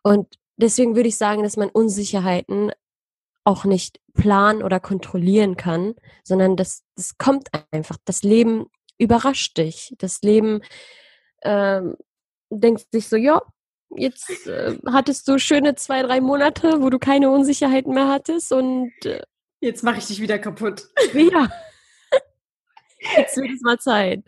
Und 0.04 0.36
deswegen 0.58 0.98
würde 0.98 1.08
ich 1.08 1.18
sagen, 1.18 1.44
dass 1.44 1.56
man 1.56 1.70
Unsicherheiten 1.70 2.74
auch 3.46 3.64
nicht 3.64 4.02
planen 4.14 4.62
oder 4.62 4.82
kontrollieren 4.82 5.56
kann, 5.56 5.96
sondern 6.26 6.58
das, 6.58 6.84
das 6.98 7.18
kommt 7.18 7.48
einfach. 7.72 7.96
Das 8.04 8.24
Leben 8.24 8.66
überrascht 8.98 9.58
dich. 9.58 9.96
Das 9.98 10.22
Leben 10.22 10.60
ähm, 11.44 11.96
denkt 12.50 12.88
sich 12.92 13.08
so, 13.08 13.16
ja, 13.16 13.42
jetzt 13.96 14.48
äh, 14.48 14.78
hattest 14.92 15.30
du 15.30 15.40
schöne 15.40 15.76
zwei, 15.76 16.02
drei 16.02 16.20
Monate, 16.20 16.82
wo 16.82 16.90
du 16.90 17.00
keine 17.00 17.32
Unsicherheiten 17.32 17.94
mehr 17.94 18.10
hattest 18.10 18.52
und 18.52 18.92
äh, 19.06 19.22
jetzt 19.60 19.84
mache 19.84 20.00
ich 20.00 20.08
dich 20.08 20.22
wieder 20.22 20.40
kaputt. 20.40 20.88
Ja. 21.14 21.50
Jetzt 23.16 23.38
wird 23.38 23.52
es 23.52 23.62
mal 23.62 23.80
Zeit. 23.80 24.24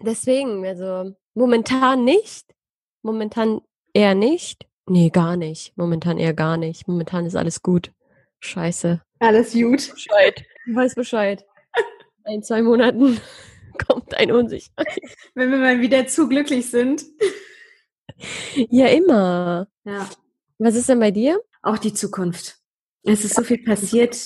Deswegen, 0.00 0.64
also 0.66 1.16
momentan 1.34 2.04
nicht. 2.04 2.54
Momentan 3.02 3.62
eher 3.94 4.14
nicht. 4.14 4.66
Nee, 4.86 5.10
gar 5.10 5.36
nicht. 5.36 5.76
Momentan 5.76 6.18
eher 6.18 6.34
gar 6.34 6.56
nicht. 6.56 6.86
Momentan 6.86 7.26
ist 7.26 7.34
alles 7.34 7.62
gut. 7.62 7.92
Scheiße. 8.40 9.02
Alles 9.18 9.52
gut. 9.52 9.90
Bescheid. 9.92 10.44
Du 10.66 10.74
weißt 10.74 10.94
Bescheid. 10.94 11.44
In 12.26 12.42
zwei 12.42 12.62
Monaten 12.62 13.18
kommt 13.86 14.14
ein 14.14 14.30
Unsicherheit. 14.30 15.00
Wenn 15.34 15.50
wir 15.50 15.58
mal 15.58 15.80
wieder 15.80 16.06
zu 16.06 16.28
glücklich 16.28 16.70
sind. 16.70 17.04
Ja, 18.54 18.86
immer. 18.86 19.68
Ja. 19.84 20.08
Was 20.58 20.74
ist 20.74 20.88
denn 20.88 21.00
bei 21.00 21.10
dir? 21.10 21.40
Auch 21.62 21.78
die 21.78 21.92
Zukunft. 21.92 22.58
Es 23.06 23.24
ist 23.24 23.34
so 23.34 23.42
viel 23.42 23.62
passiert 23.62 24.18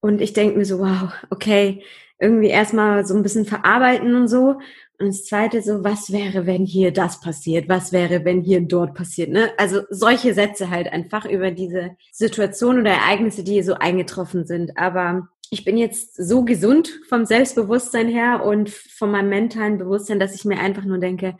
und 0.00 0.20
ich 0.20 0.32
denke 0.32 0.58
mir 0.58 0.64
so, 0.64 0.78
wow, 0.78 1.12
okay, 1.30 1.82
irgendwie 2.20 2.48
erstmal 2.48 3.06
so 3.06 3.14
ein 3.14 3.22
bisschen 3.22 3.44
verarbeiten 3.44 4.14
und 4.14 4.28
so. 4.28 4.58
Und 5.00 5.06
das 5.06 5.24
zweite 5.24 5.62
so, 5.62 5.84
was 5.84 6.10
wäre, 6.10 6.46
wenn 6.46 6.66
hier 6.66 6.92
das 6.92 7.20
passiert? 7.20 7.68
Was 7.68 7.92
wäre, 7.92 8.24
wenn 8.24 8.42
hier 8.42 8.60
dort 8.60 8.94
passiert? 8.94 9.30
Ne? 9.30 9.50
Also 9.56 9.82
solche 9.90 10.34
Sätze 10.34 10.70
halt 10.70 10.92
einfach 10.92 11.24
über 11.24 11.52
diese 11.52 11.92
Situation 12.12 12.80
oder 12.80 12.90
Ereignisse, 12.90 13.44
die 13.44 13.52
hier 13.52 13.64
so 13.64 13.74
eingetroffen 13.74 14.44
sind. 14.44 14.76
Aber 14.76 15.28
ich 15.50 15.64
bin 15.64 15.78
jetzt 15.78 16.16
so 16.16 16.44
gesund 16.44 16.90
vom 17.08 17.24
Selbstbewusstsein 17.24 18.08
her 18.08 18.44
und 18.44 18.70
von 18.70 19.12
meinem 19.12 19.28
mentalen 19.28 19.78
Bewusstsein, 19.78 20.18
dass 20.18 20.34
ich 20.34 20.44
mir 20.44 20.58
einfach 20.58 20.84
nur 20.84 20.98
denke, 20.98 21.36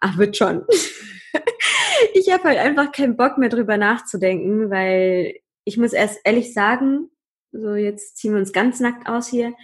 ach, 0.00 0.16
wird 0.16 0.36
schon. 0.36 0.62
ich 2.14 2.30
habe 2.32 2.44
halt 2.44 2.58
einfach 2.58 2.92
keinen 2.92 3.16
Bock 3.16 3.36
mehr 3.36 3.48
drüber 3.48 3.76
nachzudenken, 3.76 4.70
weil 4.70 5.34
ich 5.64 5.76
muss 5.76 5.92
erst 5.92 6.20
ehrlich 6.24 6.52
sagen, 6.52 7.10
so 7.52 7.74
jetzt 7.74 8.16
ziehen 8.16 8.32
wir 8.32 8.40
uns 8.40 8.52
ganz 8.52 8.80
nackt 8.80 9.08
aus 9.08 9.28
hier. 9.28 9.54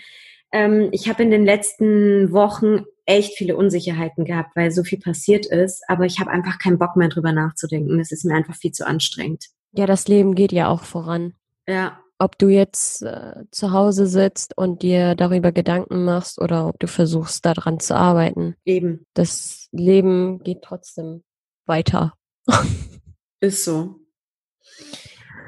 Ähm, 0.53 0.89
ich 0.93 1.09
habe 1.09 1.23
in 1.23 1.31
den 1.31 1.45
letzten 1.45 2.33
Wochen 2.33 2.85
echt 3.07 3.37
viele 3.37 3.57
Unsicherheiten 3.57 4.25
gehabt, 4.25 4.55
weil 4.55 4.71
so 4.71 4.85
viel 4.85 4.99
passiert 4.99 5.47
ist, 5.47 5.83
aber 5.89 6.05
ich 6.05 6.21
habe 6.21 6.31
einfach 6.31 6.59
keinen 6.59 6.79
Bock 6.79 6.97
mehr 6.97 7.09
drüber 7.09 7.33
nachzudenken. 7.33 7.99
Das 7.99 8.13
ist 8.13 8.25
mir 8.25 8.35
einfach 8.35 8.55
viel 8.55 8.73
zu 8.73 8.87
anstrengend. 8.87 9.47
Ja, 9.73 9.87
das 9.87 10.09
Leben 10.09 10.35
geht 10.35 10.53
ja 10.53 10.69
auch 10.69 10.83
voran. 10.83 11.35
Ja. 11.67 11.99
Ob 12.19 12.37
du 12.37 12.49
jetzt 12.49 13.03
äh, 13.03 13.45
zu 13.51 13.73
Hause 13.73 14.07
sitzt 14.07 14.57
und 14.57 14.83
dir 14.83 15.15
darüber 15.15 15.53
Gedanken 15.53 16.05
machst 16.05 16.41
oder 16.41 16.67
ob 16.67 16.79
du 16.81 16.89
versuchst, 16.89 17.47
daran 17.47 17.79
zu 17.81 17.95
arbeiten. 17.95 18.57
Eben. 18.65 19.07
Das 19.15 19.69
Leben 19.73 20.43
geht 20.43 20.63
trotzdem 20.63 21.23
weiter. 21.65 22.15
ist 23.41 23.65
so. 23.65 24.01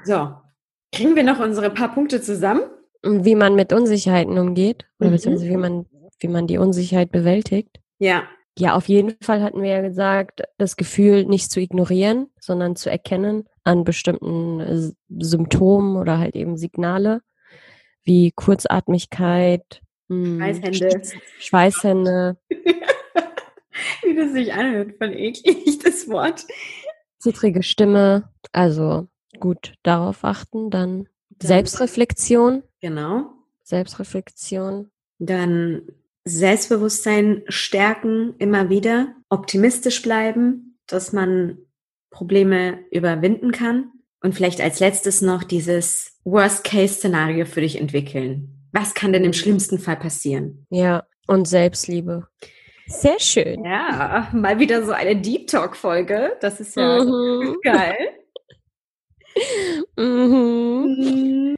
So. 0.05 0.33
Kriegen 0.93 1.15
wir 1.15 1.23
noch 1.23 1.39
unsere 1.39 1.71
paar 1.71 1.95
Punkte 1.95 2.21
zusammen? 2.21 2.63
wie 3.03 3.35
man 3.35 3.55
mit 3.55 3.73
Unsicherheiten 3.73 4.39
umgeht 4.39 4.87
oder 4.99 5.11
mhm. 5.11 5.15
beziehungsweise 5.15 5.51
wie 5.51 5.57
man, 5.57 5.87
wie 6.19 6.29
man 6.29 6.47
die 6.47 6.59
Unsicherheit 6.59 7.11
bewältigt. 7.11 7.81
Ja. 7.99 8.25
Ja, 8.59 8.75
auf 8.75 8.89
jeden 8.89 9.17
Fall 9.23 9.43
hatten 9.43 9.63
wir 9.63 9.71
ja 9.71 9.81
gesagt, 9.81 10.43
das 10.59 10.77
Gefühl 10.77 11.25
nicht 11.25 11.51
zu 11.51 11.61
ignorieren, 11.61 12.27
sondern 12.39 12.77
zu 12.77 12.91
erkennen 12.91 13.45
an 13.65 13.85
bestimmten 13.85 14.61
äh, 14.61 14.91
Symptomen 15.23 15.97
oder 15.97 16.19
halt 16.19 16.35
eben 16.35 16.57
Signale 16.57 17.23
wie 18.03 18.33
Kurzatmigkeit, 18.33 19.83
hm, 20.09 20.39
Schweißhände. 20.39 21.03
Schweißhände. 21.39 22.39
wie 24.03 24.15
das 24.15 24.33
sich 24.33 24.53
anhört, 24.53 24.95
von 24.99 25.13
eklig, 25.13 25.79
das 25.85 26.09
Wort. 26.09 26.45
Zittrige 27.19 27.63
Stimme, 27.63 28.31
also 28.53 29.07
gut 29.39 29.75
darauf 29.83 30.25
achten, 30.25 30.71
dann 30.71 31.09
Selbstreflexion. 31.41 32.63
Genau. 32.81 33.31
Selbstreflexion. 33.63 34.91
Dann 35.19 35.83
Selbstbewusstsein 36.25 37.43
stärken 37.49 38.35
immer 38.39 38.69
wieder, 38.69 39.15
optimistisch 39.29 40.03
bleiben, 40.03 40.79
dass 40.87 41.13
man 41.13 41.59
Probleme 42.11 42.79
überwinden 42.91 43.53
kann 43.53 43.93
und 44.23 44.35
vielleicht 44.35 44.61
als 44.61 44.81
letztes 44.81 45.23
noch 45.23 45.45
dieses 45.45 46.19
Worst-Case-Szenario 46.25 47.47
für 47.47 47.61
dich 47.61 47.81
entwickeln. 47.81 48.69
Was 48.73 48.95
kann 48.95 49.13
denn 49.13 49.25
im 49.25 49.33
schlimmsten 49.33 49.79
Fall 49.79 49.97
passieren? 49.97 50.67
Ja, 50.71 51.05
und 51.27 51.49
Selbstliebe. 51.49 52.29
Sehr 52.87 53.21
schön. 53.21 53.65
Ja, 53.65 54.29
mal 54.33 54.59
wieder 54.59 54.85
so 54.85 54.93
eine 54.93 55.17
Deep 55.17 55.47
Talk-Folge. 55.47 56.37
Das 56.41 56.61
ist 56.61 56.77
ja 56.77 57.05
mhm. 57.05 57.57
geil. 57.63 57.97
Mhm. 59.97 60.97
mhm. 60.99 61.57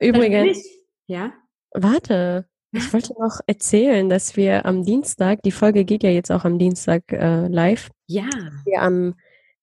Übrigens. 0.00 0.64
Ja. 1.06 1.32
Warte. 1.72 2.46
Ich 2.72 2.92
wollte 2.92 3.14
noch 3.18 3.40
erzählen, 3.46 4.08
dass 4.08 4.36
wir 4.36 4.66
am 4.66 4.84
Dienstag, 4.84 5.42
die 5.42 5.52
Folge 5.52 5.84
geht 5.84 6.02
ja 6.02 6.10
jetzt 6.10 6.30
auch 6.30 6.44
am 6.44 6.58
Dienstag 6.58 7.10
äh, 7.12 7.48
live. 7.48 7.90
Ja. 8.06 8.28
Wir 8.64 8.82
am 8.82 9.14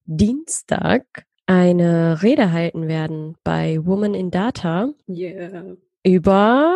Dienstag 0.06 1.06
eine 1.46 2.24
Rede 2.24 2.52
halten 2.52 2.88
werden 2.88 3.36
bei 3.44 3.80
Woman 3.86 4.16
in 4.16 4.32
Data 4.32 4.90
yeah. 5.08 5.76
über 6.04 6.76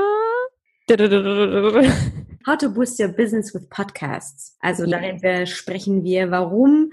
How 2.48 2.58
to 2.58 2.70
Boost 2.70 3.00
Your 3.00 3.10
Business 3.10 3.54
with 3.54 3.68
Podcasts. 3.70 4.56
Also 4.60 4.86
Ja. 4.86 5.00
darin 5.00 5.20
besprechen 5.22 6.04
wir, 6.04 6.32
warum 6.32 6.92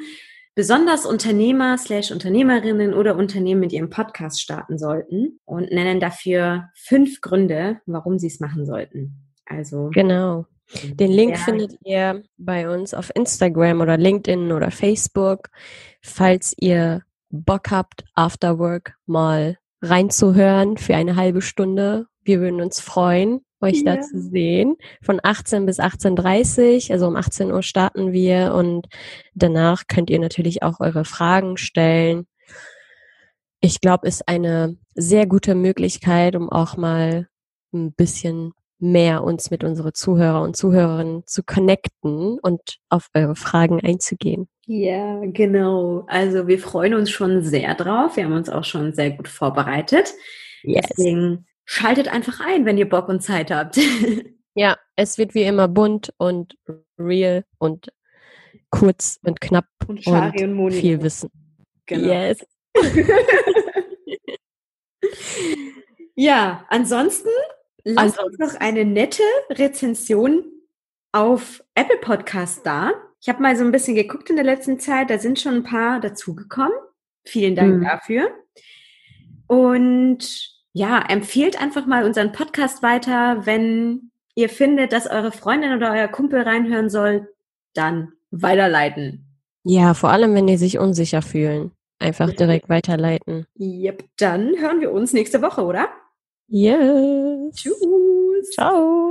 besonders 0.57 1.07
Unternehmer 1.07 1.79
slash 1.79 2.11
Unternehmerinnen 2.11 2.95
oder 2.95 3.14
Unternehmen 3.16 3.61
mit 3.61 3.73
ihrem 3.73 3.90
Podcast 3.90 4.40
starten 4.40 4.79
sollten 4.79 5.38
und 5.45 5.71
nennen 5.71 6.01
dafür 6.01 6.71
fünf 6.75 7.21
Gründe, 7.21 7.81
warum 7.87 8.19
sie 8.19 8.27
es 8.27 8.40
machen 8.40 8.66
sollten. 8.66 9.14
Also 9.45 9.90
Genau. 9.92 10.47
Den 10.83 11.12
Link 11.12 11.33
Ja. 11.37 11.45
findet 11.45 11.77
ihr 11.85 12.25
bei 12.38 12.69
uns 12.69 12.92
auf 12.92 13.12
Instagram 13.14 13.81
oder 13.83 13.97
LinkedIn 13.97 14.51
oder 14.51 14.73
Facebook, 14.73 15.51
falls 16.03 16.55
ihr 16.59 17.03
Bock 17.31 17.71
habt, 17.71 18.05
After 18.14 18.59
Work 18.59 18.95
mal 19.07 19.59
reinzuhören 19.83 20.77
für 20.79 20.97
eine 20.97 21.14
halbe 21.14 21.42
Stunde. 21.42 22.07
Wir 22.23 22.40
würden 22.40 22.61
uns 22.61 22.81
freuen, 22.81 23.42
euch 23.61 23.83
Ja. 23.83 23.97
da 23.97 24.01
zu 24.03 24.21
sehen. 24.21 24.77
Von 25.03 25.21
18 25.23 25.66
bis 25.66 25.79
18.30 25.81 26.92
also 26.92 27.07
um 27.07 27.16
18 27.16 27.51
Uhr 27.53 27.62
starten 27.62 28.12
wir 28.12 28.55
und 28.55 28.87
danach 29.35 29.85
könnt 29.88 30.11
ihr 30.11 30.19
natürlich 30.19 30.62
auch 30.62 30.81
eure 30.81 31.05
Fragen 31.05 31.57
stellen. 31.57 32.27
Ich 33.61 33.81
glaube, 33.81 34.07
ist 34.07 34.29
eine 34.29 34.77
sehr 34.95 35.27
gute 35.27 35.55
Möglichkeit, 35.55 36.37
um 36.37 36.51
auch 36.51 36.77
mal 36.77 37.29
ein 37.73 37.92
bisschen 37.92 38.53
mehr 38.79 39.25
uns 39.25 39.51
mit 39.51 39.64
unsere 39.64 39.92
Zuhörer 39.92 40.42
und 40.42 40.57
Zuhörerinnen 40.57 41.23
zu 41.27 41.42
connecten 41.42 42.38
und 42.40 42.61
auf 42.90 43.09
eure 43.14 43.35
Fragen 43.35 43.81
einzugehen. 43.81 44.49
Ja, 44.66 45.21
genau. 45.25 46.05
Also 46.09 46.47
wir 46.47 46.59
freuen 46.59 46.95
uns 46.95 47.11
schon 47.11 47.42
sehr 47.42 47.75
drauf. 47.75 48.16
Wir 48.16 48.25
haben 48.25 48.35
uns 48.35 48.51
auch 48.51 48.64
schon 48.64 48.92
sehr 48.92 49.12
gut 49.12 49.29
vorbereitet. 49.29 50.12
Deswegen 50.62 51.47
schaltet 51.67 52.09
einfach 52.09 52.41
ein, 52.41 52.65
wenn 52.65 52.79
ihr 52.79 52.89
Bock 52.89 53.09
und 53.09 53.21
Zeit 53.23 53.51
habt. 53.51 53.77
Ja, 54.59 54.79
es 54.97 55.19
wird 55.19 55.35
wie 55.35 55.43
immer 55.43 55.69
bunt 55.69 56.15
und 56.17 56.57
real 56.99 57.45
und 57.59 57.93
kurz 58.71 59.19
und 59.23 59.39
knapp 59.39 59.67
Und 59.87 60.07
und 60.07 60.55
Moni. 60.55 60.75
viel 60.75 61.03
Wissen. 61.03 61.29
Genau. 61.85 62.09
Yes. 62.11 62.39
Ja, 66.15 66.65
ansonsten 66.71 67.29
lasst 67.85 68.19
uns 68.19 68.39
noch 68.39 68.55
eine 68.59 68.87
nette 68.87 69.23
Rezension 69.51 70.45
auf 71.13 71.63
Apple 71.75 71.99
Podcast 71.99 72.65
da. 72.65 72.93
Ich 73.21 73.29
habe 73.29 73.43
mal 73.43 73.57
so 73.57 73.65
ein 73.65 73.73
bisschen 73.73 73.95
geguckt 73.95 74.31
in 74.31 74.37
der 74.37 74.45
letzten 74.45 74.81
Zeit, 74.81 75.11
da 75.11 75.19
sind 75.19 75.39
schon 75.39 75.55
ein 75.57 75.63
paar 75.65 76.01
dazugekommen. 76.01 76.73
Vielen 77.27 77.55
Dank 77.55 77.77
Mhm. 77.77 77.85
dafür. 77.85 78.31
Und 79.47 80.56
ja, 80.77 81.03
empfehlt 81.09 81.59
einfach 81.59 81.87
mal 81.87 82.05
unseren 82.05 82.33
Podcast 82.33 82.83
weiter, 82.83 83.47
wenn 83.47 84.11
ihr 84.35 84.51
findet, 84.51 84.93
dass 84.93 85.07
eure 85.07 85.33
Freundin 85.33 85.73
oder 85.73 85.91
euer 85.93 86.07
Kumpel 86.07 86.43
reinhören 86.43 86.91
soll, 86.91 87.33
dann 87.73 88.12
weiterleiten. 88.31 89.25
Ja, 89.65 89.95
vor 89.95 90.11
allem, 90.11 90.35
wenn 90.35 90.47
die 90.47 90.59
sich 90.59 90.79
unsicher 90.79 91.23
fühlen. 91.23 91.71
Einfach 91.99 92.31
direkt 92.31 92.69
weiterleiten. 92.69 93.47
Yep, 93.59 94.05
dann 94.19 94.55
hören 94.59 94.83
wir 94.83 94.93
uns 94.93 95.15
nächste 95.15 95.41
Woche, 95.41 95.65
oder? 95.65 95.89
Yes. 96.47 97.55
Tschüss. 97.55 98.51
Ciao. 98.53 99.11